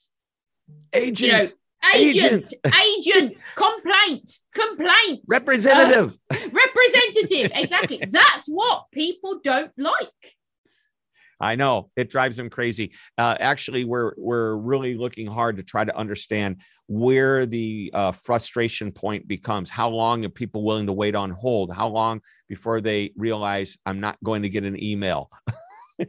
Agent. 0.93 1.19
You 1.19 1.31
know, 1.31 1.49
Agent, 1.95 2.53
agent, 2.65 3.43
complaint, 3.55 4.31
complaint, 4.53 5.21
representative, 5.29 6.17
uh, 6.29 6.37
representative. 6.51 7.51
Exactly. 7.55 8.03
That's 8.09 8.47
what 8.47 8.85
people 8.91 9.39
don't 9.43 9.71
like. 9.77 10.37
I 11.39 11.55
know 11.55 11.89
it 11.95 12.09
drives 12.09 12.35
them 12.35 12.49
crazy. 12.49 12.91
Uh, 13.17 13.35
actually, 13.39 13.85
we're 13.85 14.13
we're 14.17 14.55
really 14.55 14.97
looking 14.97 15.27
hard 15.27 15.57
to 15.57 15.63
try 15.63 15.85
to 15.85 15.95
understand 15.95 16.57
where 16.87 17.45
the 17.45 17.91
uh, 17.93 18.11
frustration 18.11 18.91
point 18.91 19.27
becomes. 19.27 19.69
How 19.69 19.89
long 19.89 20.25
are 20.25 20.29
people 20.29 20.63
willing 20.65 20.87
to 20.87 20.93
wait 20.93 21.15
on 21.15 21.31
hold? 21.31 21.71
How 21.71 21.87
long 21.87 22.21
before 22.49 22.81
they 22.81 23.13
realize 23.15 23.77
I'm 23.85 24.01
not 24.01 24.17
going 24.23 24.41
to 24.41 24.49
get 24.49 24.65
an 24.65 24.81
email? 24.83 25.29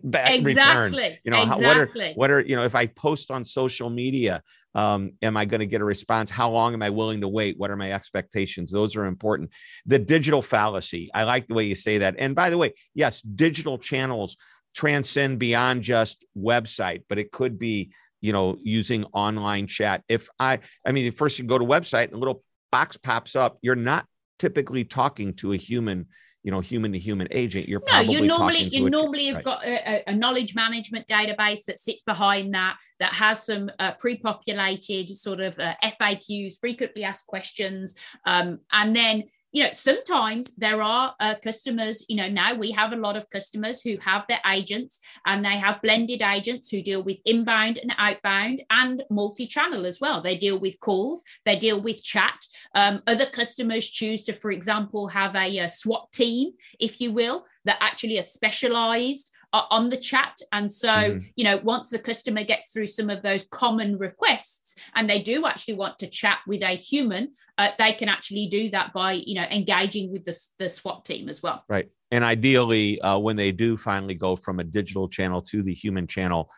back 0.05 0.33
exactly. 0.33 0.99
return. 0.99 1.19
You 1.25 1.31
know, 1.31 1.43
exactly. 1.43 1.65
how, 1.65 1.69
what 1.69 1.77
are 1.77 2.12
what 2.15 2.31
are 2.31 2.41
you 2.41 2.57
know 2.57 2.62
if 2.62 2.75
I 2.75 2.87
post 2.87 3.31
on 3.31 3.45
social 3.45 3.91
media, 3.91 4.43
um, 4.75 5.12
am 5.23 5.37
I 5.37 5.45
going 5.45 5.61
to 5.61 5.67
get 5.67 5.81
a 5.81 5.85
response? 5.85 6.31
How 6.31 6.50
long 6.50 6.75
am 6.75 6.83
I 6.83 6.91
willing 6.91 7.21
to 7.23 7.29
wait? 7.29 7.59
What 7.59 7.71
are 7.71 7.77
my 7.77 7.93
expectations? 7.93 8.71
Those 8.71 8.97
are 8.97 9.07
important. 9.07 9.50
The 9.87 9.99
digital 9.99 10.43
fallacy. 10.43 11.11
I 11.12 11.25
like 11.25 11.47
the 11.47 11.55
way 11.55 11.65
you 11.65 11.75
say 11.75 11.99
that. 11.99 12.17
And 12.19 12.35
by 12.35 12.50
the 12.50 12.59
way, 12.59 12.75
yes, 12.95 13.21
digital 13.21 13.79
channels 13.79 14.37
transcend 14.75 15.39
beyond 15.39 15.83
just 15.83 16.25
website, 16.37 17.03
but 17.09 17.19
it 17.19 17.33
could 17.33 17.59
be 17.59 17.93
you 18.21 18.33
know 18.33 18.57
using 18.62 19.05
online 19.12 19.67
chat. 19.67 20.05
If 20.09 20.29
I, 20.39 20.61
I 20.87 20.93
mean, 20.93 21.11
first 21.12 21.39
you 21.39 21.45
go 21.45 21.59
to 21.59 21.65
website 21.65 22.05
and 22.05 22.15
a 22.15 22.19
little 22.19 22.43
box 22.71 22.97
pops 22.97 23.37
up. 23.37 23.59
You're 23.62 23.77
not 23.77 24.07
typically 24.39 24.85
talking 24.85 25.35
to 25.35 25.53
a 25.53 25.57
human 25.57 26.07
you 26.42 26.50
know 26.50 26.61
human 26.61 26.92
to 26.92 26.99
human 26.99 27.28
agent 27.30 27.68
you're 27.68 27.82
no 27.90 28.00
you 28.00 28.26
normally 28.26 28.64
you 28.64 28.88
normally 28.88 29.26
have 29.26 29.37
right. 29.37 29.44
got 29.44 29.64
a, 29.64 30.02
a, 30.09 30.14
knowledge 30.14 30.54
management 30.54 31.06
database 31.06 31.64
that 31.66 31.78
sits 31.78 32.02
behind 32.02 32.54
that 32.54 32.76
that 32.99 33.12
has 33.12 33.44
some 33.44 33.70
uh, 33.78 33.92
pre-populated 33.99 35.09
sort 35.11 35.40
of 35.40 35.59
uh, 35.59 35.75
faqs 36.00 36.59
frequently 36.59 37.04
asked 37.04 37.26
questions 37.26 37.94
um, 38.26 38.59
and 38.73 38.97
then 38.97 39.25
you 39.52 39.62
know 39.62 39.71
sometimes 39.73 40.54
there 40.57 40.83
are 40.83 41.14
uh, 41.21 41.35
customers 41.42 42.04
you 42.09 42.16
know 42.16 42.28
now 42.28 42.54
we 42.54 42.71
have 42.71 42.92
a 42.92 42.97
lot 42.97 43.16
of 43.16 43.28
customers 43.30 43.80
who 43.80 43.97
have 44.00 44.26
their 44.26 44.40
agents 44.47 45.00
and 45.26 45.45
they 45.45 45.57
have 45.59 45.83
blended 45.83 46.23
agents 46.23 46.69
who 46.69 46.83
deal 46.83 47.02
with 47.02 47.19
inbound 47.25 47.78
and 47.78 47.92
outbound 47.99 48.62
and 48.71 49.02
multi-channel 49.11 49.87
as 49.87 50.00
well. 50.00 50.23
They 50.23 50.37
deal 50.37 50.59
with 50.59 50.78
calls 50.80 51.25
they 51.45 51.57
deal 51.57 51.80
with 51.80 52.02
chat. 52.02 52.38
Um, 52.75 53.02
other 53.07 53.26
customers 53.26 53.88
choose 53.88 54.25
to 54.25 54.33
for 54.33 54.50
example 54.50 55.09
have 55.09 55.35
a, 55.35 55.59
a 55.59 55.71
swat 55.71 56.12
team 56.12 56.52
if 56.78 57.00
you 57.00 57.12
will 57.12 57.45
that 57.64 57.78
actually 57.80 58.19
are 58.19 58.23
specialized 58.23 59.30
on 59.52 59.90
the 59.90 59.97
chat. 59.97 60.38
And 60.52 60.73
so, 60.73 60.88
mm-hmm. 60.88 61.26
you 61.37 61.45
know, 61.45 61.59
once 61.59 61.90
the 61.90 61.99
customer 61.99 62.45
gets 62.45 62.73
through 62.73 62.87
some 62.87 63.11
of 63.11 63.23
those 63.23 63.45
common 63.45 63.99
requests 63.99 64.75
and 64.95 65.09
they 65.09 65.21
do 65.21 65.47
actually 65.47 65.75
want 65.75 65.99
to 65.99 66.07
chat 66.07 66.38
with 66.47 66.62
a 66.62 66.76
human, 66.76 67.33
uh, 67.59 67.71
they 67.78 67.92
can 67.92 68.09
actually 68.09 68.47
do 68.47 68.71
that 68.71 68.92
by, 68.92 69.12
you 69.12 69.35
know, 69.35 69.47
engaging 69.50 70.12
with 70.12 70.25
the, 70.25 70.38
the 70.59 70.71
SWAT 70.71 71.04
team 71.04 71.28
as 71.28 71.42
well. 71.42 71.64
Right. 71.69 71.88
And 72.11 72.25
ideally, 72.25 73.00
uh, 73.00 73.19
when 73.19 73.37
they 73.37 73.52
do 73.52 73.76
finally 73.76 74.14
go 74.14 74.37
from 74.37 74.61
a 74.61 74.64
digital 74.64 75.09
channel 75.09 75.40
to 75.42 75.62
the 75.62 75.75
human 75.75 76.07
channel, 76.07 76.50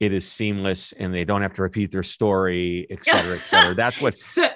it 0.00 0.12
is 0.12 0.30
seamless 0.30 0.92
and 0.92 1.12
they 1.12 1.24
don't 1.24 1.42
have 1.42 1.54
to 1.54 1.62
repeat 1.62 1.90
their 1.90 2.02
story, 2.02 2.86
et 2.88 3.04
cetera, 3.04 3.36
et 3.36 3.42
cetera. 3.42 3.74
That's 3.74 4.00
what 4.00 4.14
so, 4.16 4.48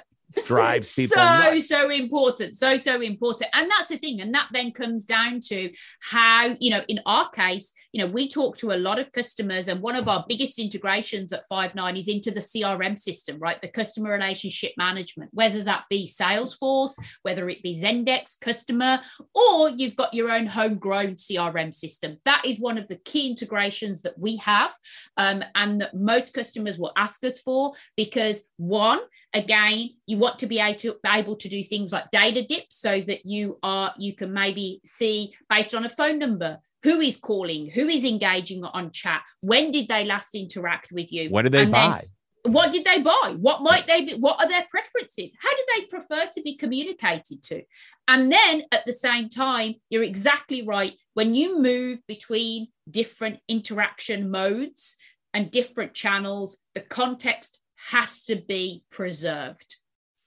drives 0.44 0.94
people 0.96 1.16
so 1.16 1.24
nuts. 1.24 1.68
so 1.68 1.90
important 1.90 2.56
so 2.56 2.76
so 2.76 3.00
important. 3.00 3.50
And 3.54 3.70
that's 3.70 3.88
the 3.88 3.98
thing 3.98 4.20
and 4.20 4.34
that 4.34 4.48
then 4.52 4.72
comes 4.72 5.04
down 5.04 5.40
to 5.48 5.70
how 6.00 6.54
you 6.58 6.70
know 6.70 6.82
in 6.88 7.00
our 7.06 7.28
case 7.30 7.72
you 7.92 8.02
know 8.02 8.10
we 8.10 8.28
talk 8.28 8.56
to 8.58 8.72
a 8.72 8.74
lot 8.74 8.98
of 8.98 9.12
customers 9.12 9.68
and 9.68 9.80
one 9.80 9.96
of 9.96 10.08
our 10.08 10.24
biggest 10.28 10.58
integrations 10.58 11.32
at 11.32 11.44
Five9 11.50 11.98
is 11.98 12.08
into 12.08 12.30
the 12.30 12.40
crm 12.40 12.98
system 12.98 13.38
right? 13.38 13.60
The 13.60 13.68
customer 13.68 14.10
relationship 14.10 14.72
management 14.76 15.30
whether 15.32 15.62
that 15.64 15.84
be 15.88 16.06
salesforce 16.06 16.94
whether 17.22 17.48
it 17.48 17.62
be 17.62 17.80
Zendesk 17.80 18.40
customer 18.40 19.00
or 19.34 19.70
you've 19.70 19.96
got 19.96 20.14
your 20.14 20.30
own 20.30 20.46
homegrown 20.46 21.16
crm 21.16 21.74
system. 21.74 22.18
That 22.24 22.42
is 22.44 22.58
one 22.58 22.78
of 22.78 22.88
the 22.88 22.96
key 22.96 23.28
integrations 23.28 24.02
that 24.02 24.18
we 24.18 24.36
have 24.36 24.72
um, 25.16 25.44
and 25.54 25.80
that 25.80 25.94
most 25.94 26.34
customers 26.34 26.78
will 26.78 26.92
ask 26.96 27.24
us 27.24 27.38
for 27.38 27.72
because 27.96 28.42
one 28.56 29.00
again 29.34 29.90
you 30.06 30.18
want 30.18 30.38
to 30.38 30.46
be 30.46 30.58
able 30.58 30.78
to, 30.78 30.96
able 31.06 31.36
to 31.36 31.48
do 31.48 31.62
things 31.62 31.92
like 31.92 32.10
data 32.10 32.44
dips 32.44 32.76
so 32.76 33.00
that 33.00 33.24
you 33.24 33.58
are 33.62 33.94
you 33.96 34.14
can 34.14 34.32
maybe 34.32 34.80
see 34.84 35.34
based 35.48 35.74
on 35.74 35.84
a 35.84 35.88
phone 35.88 36.18
number 36.18 36.58
who 36.82 37.00
is 37.00 37.16
calling 37.16 37.70
who 37.70 37.88
is 37.88 38.04
engaging 38.04 38.64
on 38.64 38.90
chat 38.90 39.22
when 39.40 39.70
did 39.70 39.88
they 39.88 40.04
last 40.04 40.34
interact 40.34 40.92
with 40.92 41.12
you? 41.12 41.30
What 41.30 41.42
did 41.42 41.52
they 41.52 41.62
and 41.62 41.72
buy? 41.72 42.06
what 42.44 42.72
did 42.72 42.84
they 42.84 43.00
buy? 43.00 43.36
What 43.38 43.62
might 43.62 43.86
they 43.86 44.04
be 44.04 44.14
what 44.14 44.40
are 44.40 44.48
their 44.48 44.66
preferences? 44.70 45.34
How 45.40 45.50
do 45.50 45.64
they 45.76 45.84
prefer 45.86 46.26
to 46.32 46.42
be 46.42 46.56
communicated 46.56 47.42
to? 47.44 47.62
And 48.08 48.32
then 48.32 48.64
at 48.72 48.84
the 48.84 48.92
same 48.92 49.28
time 49.28 49.74
you're 49.88 50.02
exactly 50.02 50.62
right. 50.62 50.94
When 51.14 51.34
you 51.34 51.60
move 51.60 52.00
between 52.06 52.68
different 52.90 53.38
interaction 53.48 54.30
modes 54.30 54.96
and 55.32 55.50
different 55.50 55.94
channels 55.94 56.58
the 56.74 56.80
context 56.80 57.58
has 57.90 58.22
to 58.24 58.36
be 58.36 58.84
preserved. 58.90 59.76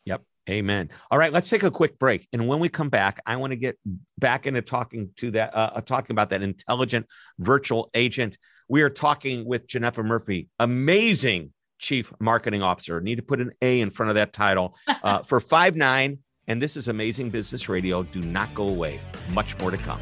Yep. 0.06 0.24
Amen. 0.50 0.90
All 1.10 1.18
right, 1.18 1.34
let's 1.34 1.50
take 1.50 1.64
a 1.64 1.72
quick 1.72 1.98
break, 1.98 2.28
and 2.32 2.48
when 2.48 2.60
we 2.60 2.70
come 2.70 2.90
back, 2.90 3.20
I 3.26 3.36
want 3.38 3.52
to 3.52 3.58
get 3.58 3.80
back 4.20 4.46
into 4.46 4.62
talking 4.62 5.10
to 5.18 5.32
that, 5.32 5.56
uh, 5.56 5.72
uh, 5.76 5.82
talking 5.82 6.14
about 6.14 6.30
that 6.30 6.44
intelligent 6.44 7.08
virtual 7.40 7.90
agent. 7.96 8.38
We 8.70 8.84
are 8.84 8.90
talking 8.90 9.46
with 9.46 9.66
Genefa 9.68 10.06
Murphy, 10.06 10.50
amazing 10.60 11.52
chief 11.80 12.12
marketing 12.20 12.62
officer. 12.62 13.02
Need 13.02 13.16
to 13.16 13.24
put 13.24 13.42
an 13.42 13.52
A 13.62 13.82
in 13.82 13.90
front 13.90 14.10
of 14.10 14.16
that 14.16 14.34
title 14.34 14.76
uh, 14.88 15.24
for 15.24 15.40
Five9. 15.40 16.20
And 16.48 16.62
this 16.62 16.78
is 16.78 16.88
Amazing 16.88 17.32
Business 17.32 17.68
Radio. 17.68 18.04
Do 18.04 18.22
not 18.22 18.54
go 18.54 18.68
away. 18.68 19.00
Much 19.32 19.58
more 19.58 19.72
to 19.72 19.78
come. 19.78 20.00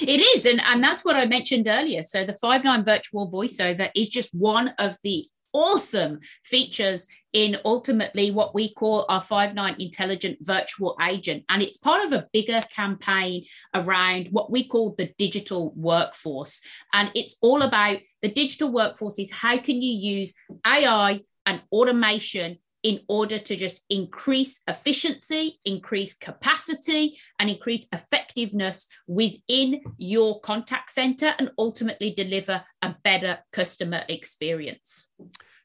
It 0.00 0.18
is. 0.18 0.44
And, 0.44 0.60
and 0.60 0.82
that's 0.82 1.04
what 1.04 1.14
I 1.14 1.24
mentioned 1.24 1.68
earlier. 1.68 2.02
So 2.02 2.24
the 2.24 2.32
Five9 2.32 2.84
virtual 2.84 3.30
voiceover 3.30 3.92
is 3.94 4.08
just 4.08 4.34
one 4.34 4.74
of 4.76 4.96
the 5.04 5.28
awesome 5.52 6.18
features 6.42 7.06
in 7.32 7.58
ultimately 7.64 8.32
what 8.32 8.56
we 8.56 8.74
call 8.74 9.06
our 9.08 9.22
Five9 9.22 9.76
intelligent 9.78 10.38
virtual 10.40 10.96
agent. 11.00 11.44
And 11.48 11.62
it's 11.62 11.76
part 11.76 12.04
of 12.04 12.12
a 12.12 12.26
bigger 12.32 12.60
campaign 12.68 13.44
around 13.72 14.28
what 14.32 14.50
we 14.50 14.66
call 14.66 14.96
the 14.98 15.14
digital 15.16 15.72
workforce. 15.76 16.60
And 16.92 17.12
it's 17.14 17.36
all 17.40 17.62
about 17.62 17.98
the 18.20 18.32
digital 18.32 18.72
workforce 18.72 19.20
is 19.20 19.30
how 19.30 19.58
can 19.58 19.80
you 19.80 19.92
use 19.92 20.34
AI 20.66 21.20
and 21.46 21.62
automation 21.70 22.58
in 22.88 23.00
order 23.06 23.38
to 23.38 23.54
just 23.54 23.82
increase 23.90 24.60
efficiency, 24.66 25.60
increase 25.66 26.14
capacity, 26.14 27.18
and 27.38 27.50
increase 27.50 27.86
effectiveness 27.92 28.86
within 29.06 29.82
your 29.98 30.40
contact 30.40 30.90
center 30.90 31.34
and 31.38 31.50
ultimately 31.58 32.14
deliver 32.14 32.64
a 32.80 32.96
better 33.04 33.40
customer 33.52 34.04
experience. 34.08 35.06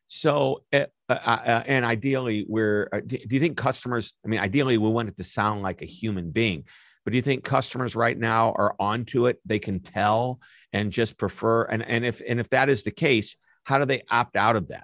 So, 0.06 0.66
uh, 0.74 0.88
uh, 1.08 1.14
uh, 1.14 1.64
and 1.66 1.86
ideally, 1.86 2.46
we're, 2.46 2.90
uh, 2.92 3.00
do, 3.08 3.18
do 3.18 3.36
you 3.36 3.40
think 3.40 3.56
customers, 3.56 4.12
I 4.26 4.28
mean, 4.28 4.42
ideally, 4.42 4.78
we 4.78 4.90
want 4.90 5.08
it 5.08 5.16
to 5.16 5.24
sound 5.24 5.62
like 5.62 5.82
a 5.82 5.86
human 5.86 6.32
being, 6.32 6.66
but 7.06 7.12
do 7.12 7.16
you 7.16 7.22
think 7.22 7.46
customers 7.46 7.96
right 7.96 8.20
now 8.20 8.52
are 8.58 8.76
onto 8.78 9.28
it? 9.28 9.40
They 9.46 9.60
can 9.60 9.80
tell 9.80 10.42
and 10.74 10.92
just 10.92 11.18
prefer, 11.18 11.64
and, 11.64 11.84
and 11.84 12.04
if, 12.04 12.22
and 12.28 12.42
if 12.42 12.50
that 12.50 12.68
is 12.68 12.84
the 12.84 12.92
case, 12.92 13.38
how 13.64 13.78
do 13.78 13.86
they 13.86 14.02
opt 14.12 14.36
out 14.36 14.58
of 14.58 14.68
that? 14.68 14.84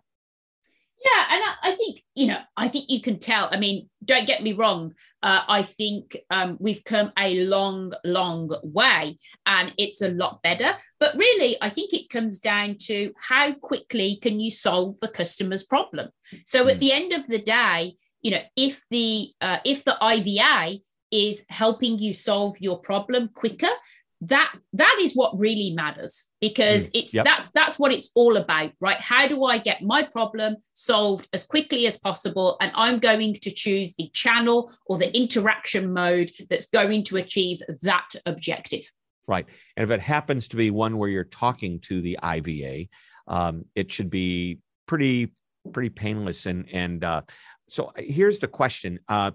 Yeah, 1.04 1.26
and 1.32 1.44
I, 1.44 1.72
I, 1.72 1.76
think 1.76 1.99
you 2.16 2.28
know, 2.28 2.40
I 2.58 2.68
think 2.68 2.90
you 2.90 3.02
can 3.02 3.20
tell. 3.20 3.50
I 3.52 3.58
mean, 3.58 3.90
don't 4.04 4.28
get 4.28 4.44
me 4.44 4.54
wrong. 4.54 4.94
Uh, 5.22 5.42
I 5.48 5.64
think 5.64 6.18
um, 6.30 6.58
we've 6.60 6.84
come 6.84 7.12
a 7.18 7.44
long, 7.46 7.94
long 8.06 8.56
way, 8.64 9.18
and 9.46 9.74
it's 9.78 10.02
a 10.02 10.10
lot 10.10 10.42
better. 10.42 10.76
But 11.00 11.16
really, 11.16 11.58
I 11.62 11.70
think 11.70 11.94
it 11.94 12.10
comes 12.10 12.40
down 12.40 12.78
to 12.84 13.14
how 13.18 13.54
quickly 13.54 14.18
can 14.22 14.40
you 14.40 14.50
solve 14.50 15.00
the 15.00 15.08
customer's 15.08 15.64
problem. 15.64 16.10
So 16.46 16.66
mm. 16.66 16.70
at 16.70 16.74
hmm. 16.76 16.80
the 16.80 16.92
end 16.94 17.14
of 17.14 17.28
the 17.28 17.40
day, 17.40 17.96
you 18.22 18.32
know, 18.32 18.42
if 18.56 18.84
the 18.90 19.30
uh, 19.42 19.60
if 19.66 19.84
the 19.84 19.98
IVA 20.02 20.80
is 21.12 21.44
helping 21.50 22.00
you 22.00 22.14
solve 22.14 22.56
your 22.60 22.80
problem 22.80 23.30
quicker, 23.34 23.72
that 24.22 24.54
that 24.74 24.98
is 25.00 25.14
what 25.14 25.40
really 25.40 25.72
matters 25.72 26.28
because 26.42 26.88
mm, 26.88 26.92
it's 26.96 27.14
yep. 27.14 27.26
that's 27.26 27.52
that's 27.52 27.80
what 27.80 27.94
it's 27.94 28.10
all 28.16 28.36
about 28.38 28.72
right? 28.82 28.98
How 28.98 29.28
do 29.28 29.44
i 29.46 29.58
get 29.58 29.82
my 29.82 30.04
problem 30.04 30.58
solved 30.74 31.28
as 31.32 31.44
quickly 31.46 31.88
as 31.88 31.98
possible? 31.98 32.58
And 32.60 32.72
i'm 32.76 33.00
going 33.00 33.36
to 33.36 33.52
choose 33.52 33.96
the 33.96 34.10
channel 34.14 34.72
or 34.86 34.98
the 34.98 35.16
interaction 35.16 35.94
mode 35.94 36.32
that's 36.50 36.68
going 36.68 37.04
to 37.06 37.18
achieve 37.18 37.62
that 37.82 38.10
objective. 38.26 38.92
Right. 39.28 39.46
And 39.78 39.84
if 39.84 39.92
it 39.92 40.02
happens 40.02 40.48
to 40.50 40.56
be 40.56 40.72
one 40.72 40.98
where 40.98 41.10
you're 41.10 41.24
talking 41.24 41.80
to 41.82 42.02
the 42.02 42.18
iva 42.24 42.88
um, 43.28 43.66
it 43.76 43.92
should 43.92 44.10
be 44.10 44.60
pretty 44.88 45.32
pretty 45.72 45.90
painless. 45.90 46.46
And 46.46 46.68
and 46.72 47.04
uh, 47.04 47.22
so 47.70 47.94
here's 47.96 48.40
the 48.40 48.48
question. 48.48 49.00
Uh, 49.08 49.32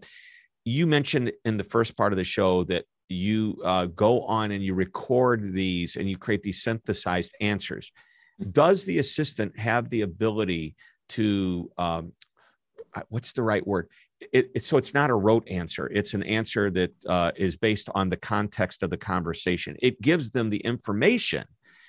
you 0.65 0.87
mentioned 0.87 1.33
in 1.45 1.57
the 1.57 1.65
first 1.65 1.97
part 1.97 2.13
of 2.13 2.17
the 2.17 2.25
show 2.25 2.65
that 2.65 2.85
you 3.15 3.61
uh, 3.65 3.87
go 3.87 4.23
on 4.23 4.51
and 4.51 4.63
you 4.63 4.75
record 4.75 5.53
these 5.53 5.97
and 5.97 6.09
you 6.09 6.17
create 6.17 6.43
these 6.43 6.63
synthesized 6.63 7.33
answers. 7.41 7.93
Mm-hmm. 8.41 8.51
Does 8.51 8.85
the 8.85 8.99
assistant 8.99 9.59
have 9.59 9.89
the 9.89 10.03
ability 10.03 10.75
to, 11.11 11.71
um, 11.79 12.13
what's 13.09 13.33
the 13.33 13.43
right 13.43 13.67
word? 13.67 13.89
It, 14.33 14.51
it, 14.55 14.65
so 14.65 14.77
it's 14.77 14.95
not 14.95 15.11
a 15.11 15.15
rote 15.15 15.47
answer. 15.49 15.91
It's 15.93 16.15
an 16.15 16.23
answer 16.23 16.71
that 16.71 16.93
uh, 17.07 17.33
is 17.37 17.57
based 17.57 17.89
on 17.95 18.09
the 18.09 18.17
context 18.17 18.83
of 18.83 18.91
the 18.91 18.97
conversation. 18.97 19.77
It 19.83 20.01
gives 20.01 20.31
them 20.31 20.51
the 20.51 20.59
information. 20.59 21.45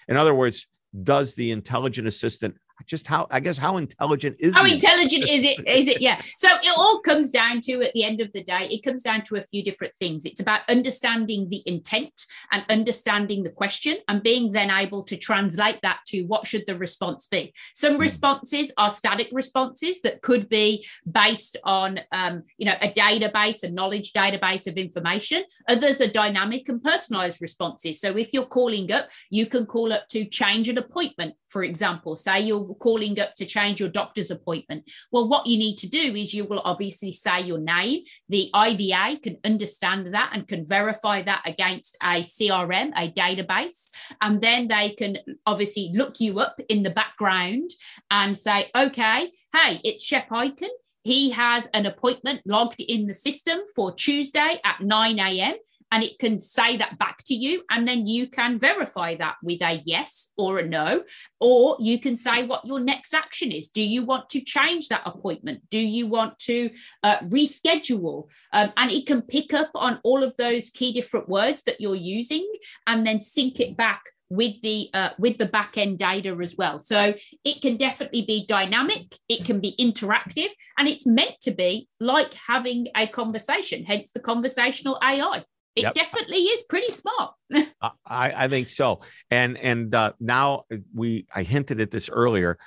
In 0.08 0.18
other 0.18 0.34
words, 0.34 0.68
does 1.04 1.34
the 1.34 1.52
intelligent 1.52 2.08
assistant 2.08 2.56
just 2.86 3.08
how 3.08 3.28
I 3.32 3.40
guess 3.40 3.58
how 3.58 3.78
intelligent 3.78 4.36
is 4.40 4.54
how 4.54 4.66
intelligent 4.66 5.30
is 5.30 5.44
it 5.44 5.60
is 5.68 5.88
it? 5.88 6.02
Yeah. 6.02 6.22
So 6.38 6.50
it 6.62 6.74
all 6.78 7.00
comes 7.00 7.32
down 7.32 7.62
to 7.62 7.82
at 7.82 7.94
the 7.94 8.04
end 8.04 8.22
of 8.22 8.32
the 8.34 8.44
day 8.44 8.68
it 8.70 8.84
comes 8.84 9.04
down 9.04 9.24
to 9.24 9.38
a 9.38 9.42
few 9.42 9.64
different 9.64 9.94
things. 9.96 10.26
It's 10.26 10.40
about 10.40 10.62
understanding 10.70 11.50
the 11.50 11.64
intent 11.66 12.26
and 12.52 12.64
understanding 12.70 13.44
the 13.44 13.50
question 13.50 13.98
and 14.08 14.22
being 14.22 14.52
then 14.52 14.70
able 14.70 15.04
to 15.04 15.18
translate 15.18 15.80
that 15.82 16.00
to 16.08 16.24
what 16.24 16.48
should 16.48 16.66
the 16.68 16.76
response 16.76 17.28
be. 17.28 17.54
Some 17.74 17.96
mm. 17.96 18.00
responses 18.00 18.72
are 18.78 18.90
static 18.90 19.30
responses 19.32 20.02
that 20.02 20.22
could 20.22 20.50
be 20.50 20.86
based 21.10 21.58
on 21.64 22.02
um, 22.12 22.44
you 22.58 22.66
know 22.66 22.76
a 22.82 22.92
database 22.92 23.64
a 23.64 23.70
knowledge 23.70 24.14
database 24.14 24.68
of 24.68 24.78
information. 24.78 25.44
Others 25.68 26.02
are 26.02 26.08
dynamic 26.08 26.70
and 26.70 26.84
personalized 26.84 27.42
responses. 27.42 28.00
So 28.00 28.18
if 28.18 28.34
you're 28.34 28.46
calling 28.46 28.92
up 28.92 29.10
you 29.30 29.46
can 29.46 29.66
call 29.66 29.94
up 29.94 30.08
to 30.10 30.26
change 30.26 30.70
an 30.70 30.78
appointment 30.78 31.36
for 31.56 31.63
example 31.63 32.18
say 32.18 32.41
you're 32.41 32.65
calling 32.82 33.18
up 33.18 33.34
to 33.34 33.46
change 33.46 33.80
your 33.80 33.88
doctor's 33.88 34.30
appointment. 34.30 34.84
Well, 35.10 35.30
what 35.30 35.48
you 35.48 35.58
need 35.58 35.78
to 35.78 35.88
do 35.88 36.13
is 36.13 36.34
you 36.34 36.44
will 36.44 36.62
obviously 36.65 37.13
say 37.13 37.39
your 37.39 37.60
name. 37.60 38.04
The 38.28 38.52
IVA 38.54 39.22
can 39.24 39.38
understand 39.46 40.13
that 40.13 40.32
and 40.34 40.46
can 40.46 40.68
verify 40.68 41.22
that 41.22 41.44
against 41.46 41.96
a 42.04 42.24
CRM, 42.24 42.91
a 42.98 43.10
database. 43.10 43.88
And 44.20 44.41
then 44.41 44.68
they 44.68 44.89
can 44.89 45.20
obviously 45.46 45.91
look 45.94 46.20
you 46.20 46.41
up 46.41 46.60
in 46.68 46.84
the 46.84 46.89
background 46.89 47.70
and 48.12 48.38
say, 48.38 48.70
okay, 48.76 49.32
hey, 49.54 49.80
it's 49.86 50.04
Shep 50.04 50.28
Hyken. 50.28 50.76
He 51.06 51.30
has 51.30 51.70
an 51.74 51.86
appointment 51.86 52.41
logged 52.46 52.82
in 52.82 53.08
the 53.08 53.13
system 53.13 53.60
for 53.74 53.94
Tuesday 53.94 54.60
at 54.65 54.82
9 54.82 55.20
a.m 55.20 55.56
and 55.91 56.04
it 56.04 56.17
can 56.19 56.39
say 56.39 56.78
that 56.78 56.98
back 56.98 57.24
to 57.26 57.34
you 57.34 57.63
and 57.69 57.88
then 57.88 58.08
you 58.08 58.28
can 58.28 58.58
verify 58.58 59.15
that 59.15 59.36
with 59.43 59.62
a 59.62 59.82
yes 59.86 60.32
or 60.38 60.60
a 60.60 60.67
no 60.67 61.04
or 61.39 61.78
you 61.80 62.00
can 62.00 62.17
say 62.17 62.45
what 62.45 62.65
your 62.65 62.80
next 62.80 63.13
action 63.13 63.52
is. 63.52 63.69
Do 63.69 63.82
you 63.82 64.04
want 64.04 64.30
to 64.32 64.41
change 64.41 64.89
that 64.89 65.04
appointment? 65.06 65.62
Do 65.69 65.80
you 65.80 66.08
want 66.08 66.39
to 66.39 66.69
uh, 67.04 67.19
reschedule? 67.19 68.28
Um, 68.52 68.74
and 68.78 68.91
it 68.91 69.06
can 69.06 69.21
pick 69.21 69.54
up 69.54 69.71
on 69.76 70.00
all 70.04 70.24
of 70.24 70.36
those 70.38 70.69
key 70.69 70.91
different 70.91 71.30
words 71.30 71.63
that 71.63 71.80
you're 71.80 71.95
using 71.95 72.48
and 72.88 73.06
then 73.06 73.21
sync 73.21 73.60
it 73.60 73.78
back 73.78 74.04
with 74.30 74.60
the 74.63 74.89
uh, 74.93 75.10
with 75.19 75.38
the 75.38 75.45
back 75.45 75.78
end 75.78 76.00
data 76.00 76.36
as 76.41 76.56
well. 76.58 76.80
So 76.80 77.13
it 77.43 77.62
can 77.62 77.78
definitely 77.78 78.24
be 78.24 78.45
dynamic 78.48 79.15
it 79.30 79.45
can 79.45 79.60
be 79.60 79.76
interactive 79.80 80.50
and 80.78 80.88
it's 80.88 81.06
meant 81.06 81.39
to 81.41 81.52
be 81.52 81.88
like 82.00 82.34
having 82.34 82.88
a 82.95 83.08
conversation 83.08 83.84
hence 83.84 84.12
the 84.12 84.19
conversational 84.19 84.98
ai 85.02 85.43
it 85.76 85.84
yep. 85.84 85.94
definitely 85.94 86.38
is 86.38 86.64
pretty 86.64 86.90
smart 86.90 87.34
I, 87.82 88.46
I 88.46 88.48
think 88.48 88.68
so 88.68 89.02
and 89.30 89.58
and 89.58 89.94
uh, 89.94 90.14
now 90.20 90.64
we 90.94 91.28
i 91.34 91.44
hinted 91.44 91.80
at 91.80 91.92
this 91.92 92.10
earlier 92.10 92.58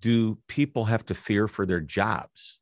do 0.00 0.38
people 0.48 0.84
have 0.84 1.04
to 1.06 1.14
fear 1.14 1.48
for 1.48 1.66
their 1.66 1.80
jobs 1.80 2.58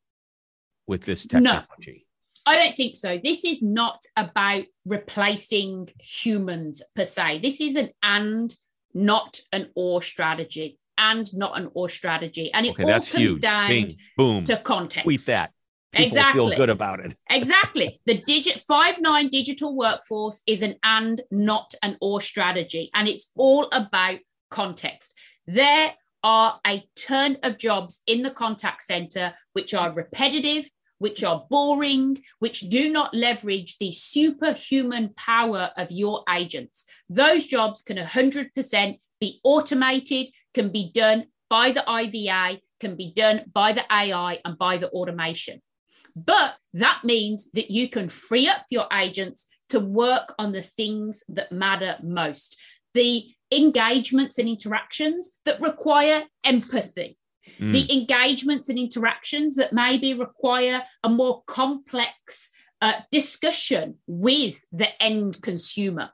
with 0.87 1.05
this 1.05 1.27
technology 1.27 2.07
I 2.45 2.57
don't 2.57 2.75
think 2.75 2.97
so. 2.97 3.21
This 3.23 3.45
is 3.45 3.63
not 3.63 4.03
about 4.17 4.65
replacing 4.85 5.91
humans 6.01 6.83
per 6.95 7.05
se. 7.05 7.41
This 7.41 7.61
is 7.61 7.77
an 7.77 7.91
and, 8.03 8.55
not 8.95 9.41
an 9.53 9.71
or 9.77 10.03
strategy, 10.03 10.79
and 10.99 11.33
not 11.37 11.59
an 11.59 11.71
or 11.75 11.89
strategy. 11.89 12.53
And 12.53 12.67
it 12.67 12.73
okay, 12.73 12.85
all 12.85 12.91
comes 12.91 13.09
huge. 13.09 13.41
down 13.41 13.69
Bing, 13.69 13.97
boom. 14.17 14.45
to 14.45 14.57
context. 14.57 15.05
Tweet 15.05 15.27
that. 15.27 15.53
People 15.93 16.07
exactly. 16.07 16.39
feel 16.39 16.57
good 16.57 16.71
about 16.71 17.01
it. 17.05 17.15
exactly. 17.31 18.01
The 18.07 18.23
digit 18.23 18.63
Five9 18.69 19.29
digital 19.29 19.77
workforce 19.77 20.41
is 20.47 20.63
an 20.63 20.77
and, 20.83 21.21
not 21.31 21.75
an 21.83 21.99
or 22.01 22.21
strategy. 22.21 22.91
And 22.95 23.09
it's 23.09 23.31
all 23.37 23.69
about 23.73 24.19
context. 24.51 25.15
There 25.47 25.93
are 26.25 26.61
a 26.67 26.85
ton 26.97 27.37
of 27.43 27.59
jobs 27.59 28.01
in 28.07 28.23
the 28.23 28.31
contact 28.31 28.83
center 28.83 29.35
which 29.53 29.75
are 29.75 29.93
repetitive, 29.93 30.71
which 30.99 31.23
are 31.25 31.45
boring, 31.51 32.23
which 32.39 32.61
do 32.61 32.91
not 32.91 33.13
leverage 33.13 33.77
the 33.79 33.93
superhuman 33.93 35.11
power 35.17 35.73
of 35.77 35.91
your 35.91 36.23
agents. 36.33 36.87
Those 37.11 37.47
jobs 37.47 37.83
can 37.83 37.99
100% 37.99 39.01
be 39.21 39.41
automated, 39.45 40.29
can 40.55 40.71
be 40.71 40.91
done 40.95 41.27
by 41.51 41.73
the 41.73 41.85
IVA, 41.89 42.61
can 42.81 42.97
be 42.97 43.13
done 43.15 43.43
by 43.53 43.73
the 43.73 43.85
AI 43.93 44.39
and 44.45 44.57
by 44.57 44.79
the 44.79 44.89
automation. 44.91 45.61
But 46.15 46.55
that 46.75 47.01
means 47.05 47.51
that 47.53 47.71
you 47.71 47.89
can 47.89 48.09
free 48.09 48.49
up 48.49 48.67
your 48.71 48.87
agents 48.93 49.47
to 49.71 49.81
work 49.81 50.35
on 50.39 50.53
the 50.53 50.63
things 50.63 51.25
that 51.29 51.53
matter 51.53 51.97
most, 52.03 52.59
the 52.95 53.27
engagements 53.51 54.39
and 54.39 54.49
interactions 54.49 55.31
that 55.45 55.61
require 55.61 56.25
empathy, 56.45 57.17
mm. 57.59 57.73
the 57.73 57.93
engagements 57.93 58.69
and 58.69 58.79
interactions 58.79 59.57
that 59.57 59.73
maybe 59.73 60.15
require 60.15 60.83
a 61.05 61.09
more 61.09 61.43
complex 61.47 62.51
uh, 62.81 62.95
discussion 63.11 63.97
with 64.07 64.63
the 64.73 65.03
end 65.03 65.41
consumer. 65.43 66.11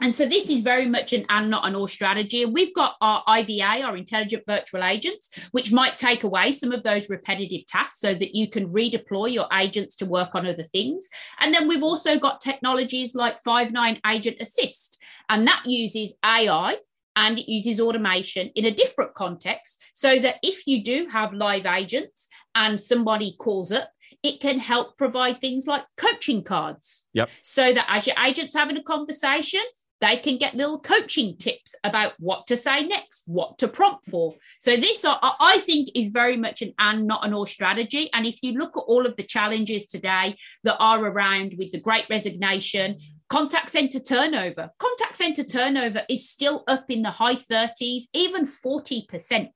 And 0.00 0.14
so 0.14 0.26
this 0.26 0.48
is 0.48 0.62
very 0.62 0.86
much 0.86 1.12
an 1.12 1.26
and 1.28 1.50
not 1.50 1.66
an 1.66 1.74
or 1.74 1.88
strategy. 1.88 2.42
And 2.42 2.52
we've 2.52 2.74
got 2.74 2.96
our 3.00 3.22
IVA, 3.28 3.82
our 3.82 3.96
intelligent 3.96 4.44
virtual 4.46 4.82
agents, 4.82 5.30
which 5.52 5.72
might 5.72 5.98
take 5.98 6.24
away 6.24 6.52
some 6.52 6.72
of 6.72 6.82
those 6.82 7.10
repetitive 7.10 7.66
tasks 7.66 8.00
so 8.00 8.14
that 8.14 8.34
you 8.34 8.48
can 8.48 8.72
redeploy 8.72 9.32
your 9.32 9.46
agents 9.52 9.96
to 9.96 10.06
work 10.06 10.34
on 10.34 10.46
other 10.46 10.62
things. 10.62 11.08
And 11.38 11.54
then 11.54 11.68
we've 11.68 11.82
also 11.82 12.18
got 12.18 12.40
technologies 12.40 13.14
like 13.14 13.42
Five9 13.42 14.00
Agent 14.06 14.38
Assist, 14.40 14.98
and 15.28 15.46
that 15.46 15.62
uses 15.66 16.16
AI 16.24 16.78
and 17.16 17.38
it 17.38 17.50
uses 17.50 17.80
automation 17.80 18.50
in 18.54 18.64
a 18.64 18.70
different 18.70 19.14
context 19.14 19.82
so 19.92 20.18
that 20.18 20.36
if 20.42 20.66
you 20.66 20.82
do 20.82 21.08
have 21.10 21.34
live 21.34 21.66
agents 21.66 22.28
and 22.54 22.80
somebody 22.80 23.36
calls 23.38 23.72
up, 23.72 23.90
it 24.22 24.40
can 24.40 24.58
help 24.58 24.96
provide 24.96 25.40
things 25.40 25.66
like 25.66 25.84
coaching 25.96 26.42
cards. 26.42 27.06
Yep. 27.14 27.28
So 27.42 27.72
that 27.72 27.86
as 27.88 28.06
your 28.06 28.16
agent's 28.24 28.54
having 28.54 28.76
a 28.76 28.82
conversation, 28.82 29.62
they 30.00 30.16
can 30.16 30.38
get 30.38 30.54
little 30.54 30.80
coaching 30.80 31.36
tips 31.36 31.74
about 31.84 32.12
what 32.18 32.46
to 32.46 32.56
say 32.56 32.84
next, 32.84 33.22
what 33.26 33.58
to 33.58 33.68
prompt 33.68 34.06
for. 34.06 34.34
So 34.58 34.76
this, 34.76 35.04
I 35.04 35.58
think, 35.64 35.90
is 35.94 36.08
very 36.08 36.36
much 36.36 36.62
an 36.62 36.74
and 36.78 37.06
not 37.06 37.24
an 37.24 37.34
or 37.34 37.46
strategy. 37.46 38.08
And 38.12 38.26
if 38.26 38.42
you 38.42 38.58
look 38.58 38.76
at 38.76 38.80
all 38.80 39.06
of 39.06 39.16
the 39.16 39.24
challenges 39.24 39.86
today 39.86 40.36
that 40.64 40.76
are 40.78 41.04
around 41.04 41.54
with 41.58 41.72
the 41.72 41.80
Great 41.80 42.06
Resignation, 42.08 42.96
Contact 43.30 43.70
center 43.70 44.00
turnover. 44.00 44.70
Contact 44.80 45.16
center 45.16 45.44
turnover 45.44 46.02
is 46.08 46.28
still 46.28 46.64
up 46.66 46.86
in 46.88 47.02
the 47.02 47.12
high 47.12 47.36
30s, 47.36 48.02
even 48.12 48.44
40% 48.44 49.46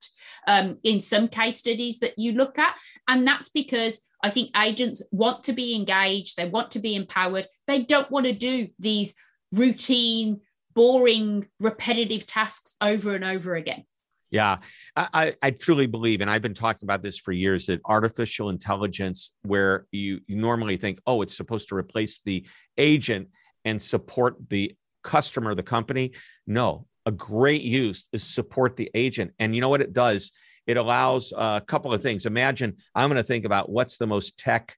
um, 0.46 0.78
in 0.84 1.00
some 1.00 1.26
case 1.26 1.56
studies 1.56 1.98
that 1.98 2.16
you 2.16 2.34
look 2.34 2.56
at. 2.56 2.76
And 3.08 3.26
that's 3.26 3.48
because 3.48 4.00
I 4.22 4.30
think 4.30 4.56
agents 4.56 5.02
want 5.10 5.42
to 5.44 5.52
be 5.52 5.74
engaged, 5.74 6.36
they 6.36 6.48
want 6.48 6.70
to 6.70 6.78
be 6.78 6.94
empowered, 6.94 7.48
they 7.66 7.82
don't 7.82 8.08
want 8.12 8.26
to 8.26 8.32
do 8.32 8.68
these 8.78 9.12
routine, 9.54 10.40
boring, 10.74 11.46
repetitive 11.60 12.26
tasks 12.26 12.74
over 12.80 13.14
and 13.14 13.24
over 13.24 13.54
again. 13.54 13.84
Yeah, 14.30 14.58
I, 14.96 15.34
I 15.42 15.50
truly 15.52 15.86
believe, 15.86 16.20
and 16.20 16.28
I've 16.28 16.42
been 16.42 16.54
talking 16.54 16.86
about 16.86 17.02
this 17.02 17.20
for 17.20 17.30
years, 17.30 17.66
that 17.66 17.80
artificial 17.84 18.50
intelligence, 18.50 19.30
where 19.42 19.86
you, 19.92 20.20
normally 20.28 20.76
think, 20.76 20.98
oh, 21.06 21.22
it's 21.22 21.36
supposed 21.36 21.68
to 21.68 21.76
replace 21.76 22.20
the 22.24 22.44
agent, 22.76 23.28
and 23.64 23.80
support 23.80 24.36
the 24.48 24.74
customer, 25.02 25.54
the 25.54 25.62
company. 25.62 26.12
No, 26.46 26.86
a 27.06 27.12
great 27.12 27.62
use 27.62 28.08
is 28.12 28.22
support 28.22 28.76
the 28.76 28.90
agent. 28.94 29.32
And 29.38 29.54
you 29.54 29.60
know 29.60 29.68
what 29.68 29.80
it 29.80 29.92
does? 29.92 30.32
It 30.66 30.76
allows 30.76 31.32
a 31.36 31.62
couple 31.66 31.92
of 31.92 32.02
things. 32.02 32.26
Imagine 32.26 32.76
I'm 32.94 33.08
going 33.08 33.22
to 33.22 33.26
think 33.26 33.44
about 33.44 33.70
what's 33.70 33.96
the 33.96 34.06
most 34.06 34.38
tech 34.38 34.76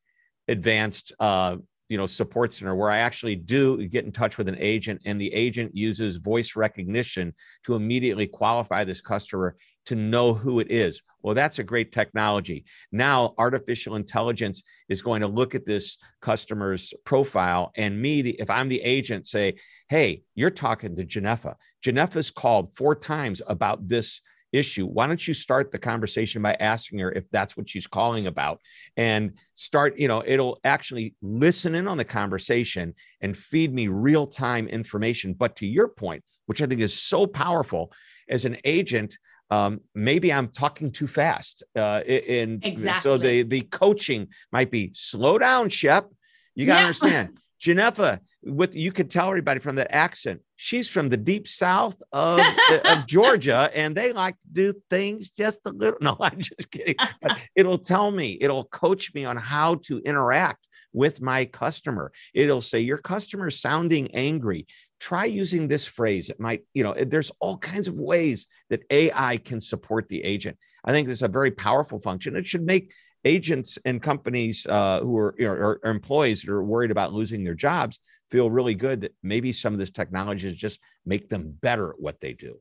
advanced 0.48 1.12
uh, 1.20 1.56
you 1.88 1.96
know 1.96 2.06
support 2.06 2.52
center 2.52 2.74
where 2.74 2.90
i 2.90 2.98
actually 2.98 3.36
do 3.36 3.86
get 3.86 4.04
in 4.04 4.12
touch 4.12 4.38
with 4.38 4.48
an 4.48 4.56
agent 4.58 5.00
and 5.04 5.20
the 5.20 5.32
agent 5.32 5.74
uses 5.74 6.16
voice 6.16 6.56
recognition 6.56 7.34
to 7.64 7.74
immediately 7.74 8.26
qualify 8.26 8.84
this 8.84 9.00
customer 9.00 9.56
to 9.86 9.94
know 9.94 10.34
who 10.34 10.60
it 10.60 10.70
is. 10.70 11.02
Well 11.22 11.34
that's 11.34 11.58
a 11.58 11.64
great 11.64 11.92
technology. 11.92 12.64
Now 12.92 13.34
artificial 13.38 13.96
intelligence 13.96 14.62
is 14.88 15.02
going 15.02 15.22
to 15.22 15.28
look 15.28 15.54
at 15.54 15.64
this 15.64 15.96
customer's 16.20 16.92
profile 17.04 17.72
and 17.76 18.00
me 18.00 18.22
the, 18.22 18.32
if 18.40 18.50
i'm 18.50 18.68
the 18.68 18.82
agent 18.82 19.26
say 19.26 19.54
hey 19.88 20.22
you're 20.34 20.50
talking 20.50 20.94
to 20.96 21.04
Genefa 21.04 21.54
Genefa's 21.84 22.30
called 22.30 22.74
four 22.74 22.94
times 22.94 23.40
about 23.46 23.88
this 23.88 24.20
issue, 24.56 24.86
why 24.86 25.06
don't 25.06 25.26
you 25.26 25.34
start 25.34 25.70
the 25.70 25.78
conversation 25.78 26.42
by 26.42 26.56
asking 26.58 26.98
her 27.00 27.12
if 27.12 27.28
that's 27.30 27.56
what 27.56 27.68
she's 27.68 27.86
calling 27.86 28.26
about 28.26 28.60
and 28.96 29.32
start, 29.54 29.98
you 29.98 30.08
know, 30.08 30.22
it'll 30.24 30.58
actually 30.64 31.14
listen 31.22 31.74
in 31.74 31.86
on 31.88 31.98
the 31.98 32.04
conversation 32.04 32.94
and 33.20 33.36
feed 33.36 33.72
me 33.72 33.88
real 33.88 34.26
time 34.26 34.68
information. 34.68 35.34
But 35.34 35.56
to 35.56 35.66
your 35.66 35.88
point, 35.88 36.24
which 36.46 36.62
I 36.62 36.66
think 36.66 36.80
is 36.80 36.98
so 36.98 37.26
powerful 37.26 37.92
as 38.28 38.44
an 38.44 38.56
agent, 38.64 39.18
um, 39.50 39.80
maybe 39.94 40.32
I'm 40.32 40.48
talking 40.48 40.90
too 40.90 41.06
fast. 41.06 41.62
Uh, 41.74 42.00
and 42.00 42.64
exactly. 42.64 43.00
so 43.00 43.18
the, 43.18 43.42
the 43.42 43.62
coaching 43.62 44.28
might 44.52 44.70
be 44.70 44.92
slow 44.94 45.38
down, 45.38 45.68
Shep. 45.68 46.10
You 46.54 46.66
got 46.66 46.74
to 46.74 46.80
yeah. 46.80 46.86
understand. 46.86 47.38
Genefa, 47.60 48.20
with 48.44 48.76
you 48.76 48.92
could 48.92 49.10
tell 49.10 49.28
everybody 49.28 49.60
from 49.60 49.76
that 49.76 49.94
accent, 49.94 50.40
she's 50.56 50.88
from 50.88 51.08
the 51.08 51.16
deep 51.16 51.48
south 51.48 52.00
of, 52.12 52.40
of 52.84 53.06
Georgia, 53.06 53.70
and 53.74 53.96
they 53.96 54.12
like 54.12 54.34
to 54.34 54.48
do 54.52 54.74
things 54.90 55.30
just 55.30 55.60
a 55.64 55.70
little. 55.70 55.98
No, 56.00 56.16
I'm 56.20 56.38
just 56.38 56.70
kidding. 56.70 56.96
But 57.22 57.38
it'll 57.54 57.78
tell 57.78 58.10
me, 58.10 58.38
it'll 58.40 58.64
coach 58.64 59.12
me 59.14 59.24
on 59.24 59.36
how 59.36 59.76
to 59.86 59.98
interact 60.00 60.66
with 60.92 61.20
my 61.20 61.44
customer. 61.44 62.12
It'll 62.34 62.60
say, 62.60 62.80
Your 62.80 62.98
customer's 62.98 63.60
sounding 63.60 64.14
angry. 64.14 64.66
Try 64.98 65.26
using 65.26 65.68
this 65.68 65.86
phrase. 65.86 66.30
It 66.30 66.40
might, 66.40 66.62
you 66.72 66.82
know, 66.82 66.94
there's 66.94 67.30
all 67.38 67.58
kinds 67.58 67.86
of 67.86 67.94
ways 67.94 68.46
that 68.70 68.82
AI 68.90 69.36
can 69.36 69.60
support 69.60 70.08
the 70.08 70.24
agent. 70.24 70.56
I 70.86 70.92
think 70.92 71.06
this 71.06 71.18
is 71.18 71.22
a 71.22 71.28
very 71.28 71.50
powerful 71.50 72.00
function. 72.00 72.34
It 72.34 72.46
should 72.46 72.64
make 72.64 72.94
agents 73.26 73.78
and 73.84 74.00
companies 74.00 74.66
uh, 74.66 75.00
who 75.00 75.18
are, 75.18 75.34
you 75.36 75.46
know, 75.46 75.52
or 75.52 75.80
employees 75.84 76.42
that 76.42 76.50
are 76.50 76.62
worried 76.62 76.92
about 76.92 77.12
losing 77.12 77.42
their 77.42 77.54
jobs 77.54 77.98
feel 78.30 78.50
really 78.50 78.74
good 78.74 79.00
that 79.00 79.14
maybe 79.22 79.52
some 79.52 79.72
of 79.72 79.78
this 79.78 79.90
technology 79.90 80.46
is 80.46 80.54
just 80.54 80.80
make 81.04 81.28
them 81.28 81.52
better 81.60 81.90
at 81.90 82.00
what 82.00 82.20
they 82.20 82.32
do. 82.32 82.56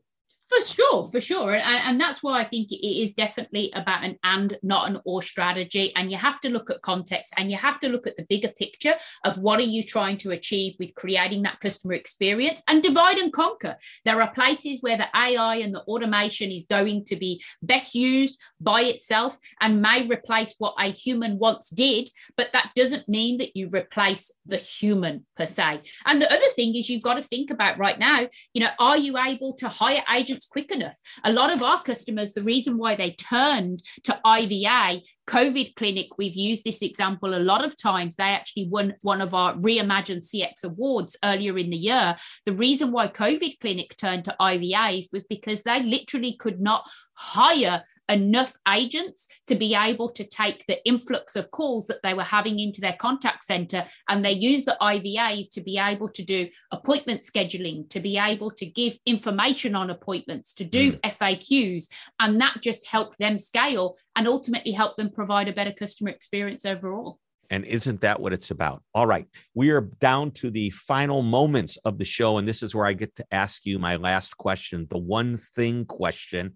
For 0.56 0.66
sure, 0.66 1.10
for 1.12 1.20
sure. 1.20 1.56
And, 1.56 1.82
and 1.84 2.02
that's 2.02 2.24
why 2.24 2.40
I 2.40 2.46
think 2.46 2.72
it 2.72 2.86
is 2.86 3.14
definitely 3.14 3.72
about 3.76 4.06
an 4.06 4.18
and, 4.24 4.58
not 4.64 4.90
an 4.90 5.02
or 5.04 5.22
strategy. 5.22 5.94
And 5.96 6.10
you 6.10 6.18
have 6.18 6.40
to 6.42 6.50
look 6.50 6.70
at 6.70 6.82
context 6.82 7.34
and 7.36 7.52
you 7.52 7.58
have 7.58 7.80
to 7.82 7.90
look 7.90 8.08
at 8.08 8.16
the 8.16 8.26
bigger 8.30 8.48
picture 8.48 8.94
of 9.26 9.38
what 9.38 9.60
are 9.60 9.64
you 9.64 9.84
trying 9.84 10.18
to 10.18 10.32
achieve 10.32 10.76
with 10.80 10.96
creating 10.96 11.44
that 11.44 11.60
customer 11.60 11.94
experience 11.94 12.62
and 12.70 12.82
divide 12.82 13.18
and 13.18 13.34
conquer. 13.34 13.76
There 14.06 14.22
are 14.22 14.32
places 14.32 14.82
where 14.82 14.96
the 14.96 15.08
AI 15.14 15.58
and 15.58 15.76
the 15.76 15.82
automation 15.82 16.52
is 16.52 16.66
going 16.70 17.04
to 17.06 17.18
be 17.18 17.44
best 17.62 17.94
used 17.94 18.40
by 18.62 18.82
itself 18.82 19.38
and 19.60 19.82
may 19.82 20.08
replace 20.08 20.56
what 20.58 20.76
a 20.80 20.86
human 20.86 21.38
once 21.38 21.70
did, 21.70 22.10
but 22.38 22.54
that 22.54 22.72
doesn't 22.76 23.10
mean 23.10 23.38
that 23.38 23.58
you 23.58 23.70
replace 23.70 24.32
the 24.46 24.58
human 24.58 25.26
per 25.36 25.48
se. 25.48 25.82
And 26.06 26.22
the 26.22 26.32
other 26.32 26.48
thing 26.56 26.76
is 26.76 26.90
you've 26.90 27.04
got 27.04 27.16
to 27.16 27.22
think 27.22 27.52
about 27.52 27.78
right 27.78 28.00
now, 28.00 28.28
you 28.54 28.62
know, 28.62 28.72
are 28.80 28.98
you 28.98 29.18
able 29.18 29.54
to 29.56 29.68
hire 29.68 30.04
agents 30.16 30.45
quick 30.46 30.72
enough? 30.72 30.96
A 31.24 31.32
lot 31.32 31.52
of 31.52 31.62
our 31.62 31.82
customers, 31.82 32.34
the 32.34 32.42
reason 32.42 32.78
why 32.78 32.96
they 32.96 33.12
turned 33.12 33.82
to 34.04 34.20
IVA, 34.26 35.02
COVID 35.28 35.76
clinic, 35.76 36.18
we've 36.18 36.36
used 36.36 36.64
this 36.64 36.82
example 36.82 37.36
a 37.36 37.40
lot 37.40 37.66
of 37.66 37.76
times. 37.76 38.16
They 38.16 38.24
actually 38.24 38.68
won 38.70 38.96
one 39.02 39.22
of 39.22 39.34
our 39.34 39.56
Reimagine 39.56 40.24
CX 40.24 40.64
awards 40.64 41.18
earlier 41.24 41.58
in 41.58 41.70
the 41.70 41.78
year. 41.78 42.16
The 42.46 42.54
reason 42.54 42.92
why 42.92 43.08
COVID 43.08 43.60
clinic 43.60 43.96
turned 43.98 44.26
to 44.26 44.36
IVAs 44.40 45.08
was 45.12 45.24
because 45.30 45.64
they 45.64 45.82
literally 45.82 46.36
could 46.38 46.60
not 46.62 46.88
hire 47.14 47.84
enough 48.10 48.54
agents 48.68 49.28
to 49.48 49.56
be 49.56 49.76
able 49.76 50.10
to 50.12 50.24
take 50.24 50.66
the 50.68 50.84
influx 50.86 51.36
of 51.36 51.52
calls 51.52 51.88
that 51.88 52.02
they 52.04 52.14
were 52.14 52.24
having 52.24 52.60
into 52.60 52.82
their 52.82 52.96
contact 53.00 53.44
center 53.44 53.86
and 54.10 54.24
they 54.24 54.32
use 54.32 54.66
the 54.66 54.78
IVAs 54.82 55.50
to 55.52 55.62
be 55.62 55.78
able 55.78 56.10
to 56.10 56.24
do 56.24 56.48
appointment 56.72 57.22
scheduling, 57.22 57.90
to 57.90 58.00
be 58.00 58.18
able 58.18 58.52
to 58.52 58.66
give 58.66 58.98
information 59.06 59.76
on 59.76 59.90
appointments, 59.90 60.54
to 60.54 60.64
do 60.64 60.94
mm. 60.94 61.00
FAQs. 61.02 61.88
And 62.20 62.40
that 62.42 62.58
just 62.62 62.88
helped 62.88 63.18
them 63.18 63.40
scale 63.40 63.98
and 64.16 64.28
ultimately 64.28 64.72
help 64.72 64.98
them 64.98 65.12
provide 65.12 65.48
a 65.48 65.54
better 65.54 65.74
customer 65.74 66.10
experience 66.10 66.66
overall. 66.66 67.20
And 67.50 67.66
isn't 67.66 68.02
that 68.02 68.20
what 68.20 68.34
it's 68.34 68.52
about? 68.52 68.84
All 68.94 69.06
right. 69.06 69.28
We 69.54 69.70
are 69.70 69.82
down 69.82 70.32
to 70.32 70.50
the 70.50 70.72
final 70.72 71.22
moments 71.22 71.78
of 71.86 71.98
the 71.98 72.06
show. 72.06 72.38
And 72.38 72.48
this 72.48 72.64
is 72.64 72.74
where 72.74 72.86
I 72.86 72.94
get 72.94 73.16
to 73.18 73.26
ask 73.32 73.66
you 73.66 73.78
my 73.78 73.98
last 73.98 74.38
question, 74.38 74.88
the 74.90 74.98
one 74.98 75.38
thing 75.38 75.86
question. 75.86 76.54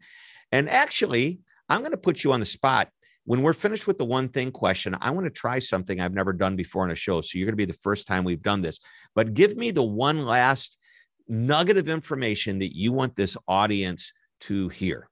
And 0.51 0.69
actually, 0.69 1.39
I'm 1.67 1.81
going 1.81 1.91
to 1.91 1.97
put 1.97 2.23
you 2.23 2.33
on 2.33 2.39
the 2.39 2.45
spot. 2.45 2.89
When 3.25 3.43
we're 3.43 3.53
finished 3.53 3.85
with 3.85 3.99
the 3.99 4.05
one 4.05 4.29
thing 4.29 4.51
question, 4.51 4.95
I 4.99 5.11
want 5.11 5.25
to 5.25 5.31
try 5.31 5.59
something 5.59 5.99
I've 5.99 6.13
never 6.13 6.33
done 6.33 6.55
before 6.55 6.83
in 6.85 6.91
a 6.91 6.95
show. 6.95 7.21
So 7.21 7.37
you're 7.37 7.45
going 7.45 7.53
to 7.53 7.57
be 7.57 7.65
the 7.65 7.73
first 7.73 8.07
time 8.07 8.23
we've 8.23 8.41
done 8.41 8.61
this. 8.61 8.79
But 9.13 9.35
give 9.35 9.55
me 9.55 9.69
the 9.69 9.83
one 9.83 10.25
last 10.25 10.77
nugget 11.27 11.77
of 11.77 11.87
information 11.87 12.59
that 12.59 12.75
you 12.75 12.91
want 12.91 13.15
this 13.15 13.37
audience 13.47 14.11
to 14.41 14.69
hear. 14.69 15.09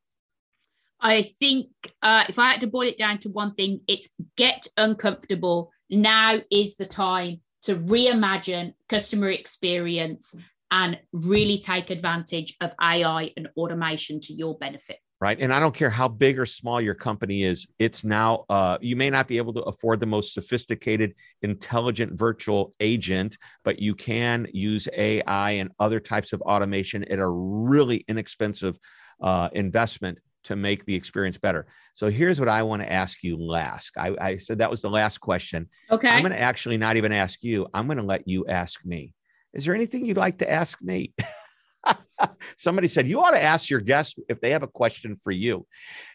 I 1.00 1.21
think 1.21 1.67
uh, 2.02 2.23
if 2.28 2.39
I 2.39 2.52
had 2.52 2.62
to 2.62 2.67
boil 2.67 2.88
it 2.88 2.97
down 2.97 3.19
to 3.19 3.30
one 3.30 3.54
thing, 3.54 3.82
it's 3.88 4.10
get 4.36 4.65
uncomfortable. 4.78 5.71
Now 5.91 6.39
is 6.52 6.76
the 6.76 6.88
time 6.88 7.41
to 7.63 7.76
reimagine 7.76 8.73
customer 8.89 9.30
experience 9.30 10.34
and 10.71 11.00
really 11.12 11.60
take 11.60 11.91
advantage 11.91 12.56
of 12.62 12.73
AI 12.82 13.32
and 13.38 13.50
automation 13.56 14.19
to 14.21 14.34
your 14.34 14.58
benefit 14.58 14.97
right? 15.19 15.38
And 15.39 15.53
i 15.53 15.60
don't 15.60 15.73
care 15.73 15.89
how 15.89 16.08
big 16.08 16.39
or 16.39 16.45
small 16.45 16.80
your 16.80 16.93
company 16.93 17.43
is 17.43 17.67
it's 17.80 18.03
now 18.03 18.45
uh, 18.49 18.77
you 18.82 18.95
may 18.95 19.10
not 19.10 19.27
be 19.27 19.38
able 19.38 19.53
to 19.53 19.62
afford 19.62 19.99
the 19.99 20.06
most 20.06 20.34
sophisticated 20.34 21.15
intelligent 21.41 22.17
virtual 22.17 22.71
agent 22.80 23.38
but 23.63 23.80
you 23.80 23.95
can 23.95 24.47
use 24.53 24.88
ai 24.93 25.51
and 25.51 25.71
other 25.80 25.99
types 25.99 26.34
of 26.34 26.41
automation 26.41 27.03
at 27.06 27.19
a 27.19 27.27
really 27.27 28.03
inexpensive 28.08 28.77
uh, 29.21 29.49
investment 29.53 30.19
to 30.47 30.56
make 30.56 30.86
the 30.86 30.95
experience 30.95 31.38
better. 31.38 31.67
So 31.93 32.10
here's 32.10 32.39
what 32.39 32.47
i 32.47 32.63
want 32.63 32.82
to 32.82 32.91
ask 32.91 33.21
you 33.21 33.38
last. 33.38 33.97
I, 33.97 34.15
I 34.19 34.38
said 34.38 34.60
that 34.60 34.69
was 34.69 34.82
the 34.82 34.89
last 34.89 35.17
question. 35.17 35.67
Okay. 35.91 36.08
I'm 36.08 36.21
going 36.21 36.32
to 36.32 36.39
actually 36.39 36.77
not 36.77 36.95
even 36.95 37.12
ask 37.12 37.43
you 37.43 37.67
i'm 37.73 37.86
going 37.86 37.97
to 37.97 38.03
let 38.03 38.27
you 38.27 38.45
ask 38.47 38.84
me. 38.86 39.13
Is 39.53 39.65
there 39.65 39.75
anything 39.75 40.06
you'd 40.06 40.17
like 40.17 40.38
to 40.39 40.49
ask 40.49 40.82
me 40.82 41.13
Somebody 42.57 42.87
said, 42.87 43.07
You 43.07 43.21
ought 43.21 43.31
to 43.31 43.41
ask 43.41 43.69
your 43.69 43.79
guests 43.79 44.15
if 44.29 44.41
they 44.41 44.51
have 44.51 44.63
a 44.63 44.67
question 44.67 45.17
for 45.23 45.31
you. 45.31 45.65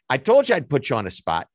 I 0.09 0.19
told 0.19 0.49
you 0.49 0.55
I'd 0.55 0.69
put 0.69 0.91
you 0.91 0.97
on 0.97 1.07
a 1.07 1.11
spot, 1.11 1.49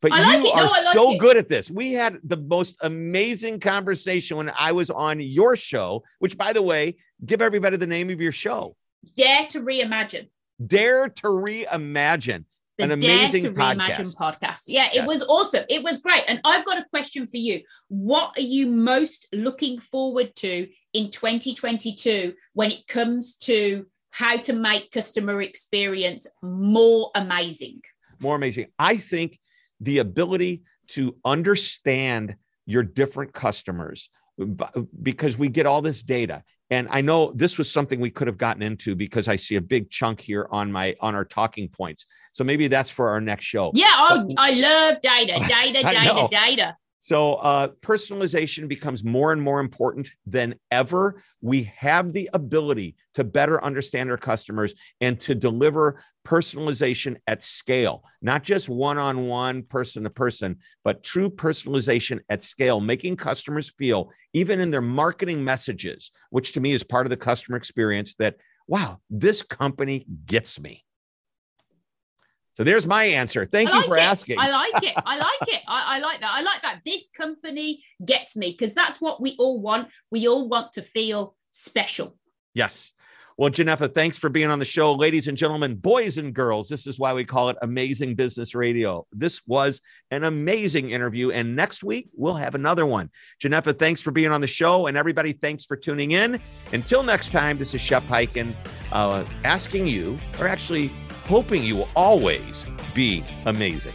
but 0.00 0.10
like 0.10 0.40
you 0.40 0.48
it. 0.48 0.54
are 0.54 0.66
no, 0.66 0.66
like 0.66 0.94
so 0.94 1.12
it. 1.12 1.18
good 1.18 1.36
at 1.36 1.48
this. 1.48 1.70
We 1.70 1.92
had 1.92 2.18
the 2.22 2.36
most 2.36 2.76
amazing 2.82 3.60
conversation 3.60 4.36
when 4.36 4.52
I 4.56 4.72
was 4.72 4.90
on 4.90 5.20
your 5.20 5.56
show, 5.56 6.04
which, 6.18 6.36
by 6.36 6.52
the 6.52 6.62
way, 6.62 6.96
give 7.24 7.42
everybody 7.42 7.76
the 7.76 7.86
name 7.86 8.10
of 8.10 8.20
your 8.20 8.32
show 8.32 8.76
Dare 9.16 9.46
to 9.48 9.60
Reimagine. 9.60 10.28
Dare 10.64 11.08
to 11.08 11.28
Reimagine 11.28 12.44
the 12.78 12.84
an 12.84 12.92
amazing 12.92 13.42
Dare 13.42 13.52
to 13.52 13.58
podcast. 13.58 13.76
Reimagine 13.76 14.16
podcast. 14.16 14.62
Yeah, 14.66 14.86
it 14.86 14.94
yes. 14.94 15.08
was 15.08 15.22
awesome. 15.22 15.64
It 15.68 15.82
was 15.82 16.00
great. 16.00 16.22
And 16.28 16.40
I've 16.44 16.64
got 16.64 16.78
a 16.78 16.86
question 16.90 17.26
for 17.26 17.36
you. 17.36 17.62
What 17.88 18.34
are 18.36 18.42
you 18.42 18.66
most 18.66 19.26
looking 19.32 19.80
forward 19.80 20.34
to 20.36 20.68
in 20.94 21.10
2022 21.10 22.34
when 22.54 22.70
it 22.70 22.86
comes 22.86 23.34
to 23.34 23.86
how 24.10 24.38
to 24.38 24.52
make 24.52 24.90
customer 24.90 25.42
experience 25.42 26.26
more 26.42 27.10
amazing? 27.14 27.82
More 28.20 28.36
amazing. 28.36 28.68
I 28.78 28.96
think 28.96 29.38
the 29.80 29.98
ability 29.98 30.62
to 30.88 31.16
understand 31.24 32.36
your 32.64 32.82
different 32.82 33.32
customers 33.32 34.08
because 35.02 35.36
we 35.36 35.48
get 35.48 35.66
all 35.66 35.82
this 35.82 36.02
data 36.02 36.44
and 36.70 36.88
i 36.90 37.00
know 37.00 37.32
this 37.34 37.58
was 37.58 37.70
something 37.70 38.00
we 38.00 38.10
could 38.10 38.26
have 38.26 38.38
gotten 38.38 38.62
into 38.62 38.94
because 38.94 39.28
i 39.28 39.36
see 39.36 39.56
a 39.56 39.60
big 39.60 39.90
chunk 39.90 40.20
here 40.20 40.48
on 40.50 40.70
my 40.70 40.94
on 41.00 41.14
our 41.14 41.24
talking 41.24 41.68
points. 41.68 42.06
So 42.32 42.44
maybe 42.44 42.68
that's 42.68 42.90
for 42.90 43.08
our 43.08 43.20
next 43.20 43.44
show. 43.44 43.72
Yeah 43.74 43.86
oh, 43.88 44.26
but, 44.28 44.34
i 44.38 44.50
love 44.50 45.00
data 45.00 45.34
data 45.48 45.82
data 45.82 46.28
data. 46.30 46.76
So 47.00 47.34
uh, 47.34 47.68
personalization 47.80 48.66
becomes 48.66 49.04
more 49.04 49.32
and 49.32 49.40
more 49.40 49.60
important 49.60 50.10
than 50.26 50.56
ever. 50.70 51.22
We 51.40 51.72
have 51.76 52.12
the 52.12 52.28
ability 52.34 52.96
to 53.14 53.24
better 53.24 53.62
understand 53.64 54.10
our 54.10 54.16
customers 54.16 54.74
and 55.00 55.20
to 55.20 55.34
deliver 55.34 56.02
personalization 56.28 57.16
at 57.26 57.42
scale, 57.42 58.04
not 58.20 58.42
just 58.42 58.68
one 58.68 58.98
on 58.98 59.26
one, 59.26 59.62
person 59.62 60.02
to 60.02 60.10
person, 60.10 60.58
but 60.84 61.02
true 61.02 61.30
personalization 61.30 62.20
at 62.28 62.42
scale, 62.42 62.80
making 62.80 63.16
customers 63.16 63.70
feel, 63.78 64.10
even 64.34 64.60
in 64.60 64.70
their 64.70 64.82
marketing 64.82 65.42
messages, 65.42 66.10
which 66.28 66.52
to 66.52 66.60
me 66.60 66.72
is 66.72 66.84
part 66.84 67.06
of 67.06 67.10
the 67.10 67.16
customer 67.16 67.56
experience, 67.56 68.14
that, 68.18 68.36
wow, 68.66 68.98
this 69.08 69.40
company 69.42 70.04
gets 70.26 70.60
me. 70.60 70.84
So 72.52 72.62
there's 72.62 72.86
my 72.86 73.04
answer. 73.04 73.46
Thank 73.46 73.70
like 73.70 73.84
you 73.84 73.88
for 73.88 73.96
it. 73.96 74.02
asking. 74.02 74.38
I 74.38 74.50
like 74.50 74.82
it. 74.82 74.94
I 74.96 75.16
like 75.16 75.48
it. 75.48 75.62
I, 75.66 75.96
I 75.96 75.98
like 76.00 76.20
that. 76.20 76.30
I 76.30 76.42
like 76.42 76.60
that. 76.60 76.80
This 76.84 77.08
company 77.16 77.82
gets 78.04 78.36
me 78.36 78.54
because 78.58 78.74
that's 78.74 79.00
what 79.00 79.22
we 79.22 79.34
all 79.38 79.62
want. 79.62 79.88
We 80.10 80.28
all 80.28 80.46
want 80.46 80.74
to 80.74 80.82
feel 80.82 81.36
special. 81.52 82.18
Yes. 82.52 82.92
Well, 83.38 83.50
Genefa, 83.50 83.94
thanks 83.94 84.18
for 84.18 84.28
being 84.28 84.50
on 84.50 84.58
the 84.58 84.64
show. 84.64 84.92
Ladies 84.92 85.28
and 85.28 85.38
gentlemen, 85.38 85.76
boys 85.76 86.18
and 86.18 86.34
girls, 86.34 86.68
this 86.68 86.88
is 86.88 86.98
why 86.98 87.12
we 87.12 87.24
call 87.24 87.50
it 87.50 87.56
Amazing 87.62 88.16
Business 88.16 88.52
Radio. 88.52 89.06
This 89.12 89.40
was 89.46 89.80
an 90.10 90.24
amazing 90.24 90.90
interview. 90.90 91.30
And 91.30 91.54
next 91.54 91.84
week, 91.84 92.08
we'll 92.16 92.34
have 92.34 92.56
another 92.56 92.84
one. 92.84 93.10
Genefa, 93.40 93.78
thanks 93.78 94.02
for 94.02 94.10
being 94.10 94.32
on 94.32 94.40
the 94.40 94.48
show. 94.48 94.88
And 94.88 94.96
everybody, 94.96 95.32
thanks 95.32 95.64
for 95.64 95.76
tuning 95.76 96.10
in. 96.10 96.40
Until 96.72 97.04
next 97.04 97.30
time, 97.30 97.58
this 97.58 97.74
is 97.74 97.80
Shep 97.80 98.02
Hyken 98.06 98.56
uh, 98.90 99.24
asking 99.44 99.86
you, 99.86 100.18
or 100.40 100.48
actually 100.48 100.88
hoping 101.26 101.62
you 101.62 101.76
will 101.76 101.88
always 101.94 102.66
be 102.92 103.22
amazing. 103.46 103.94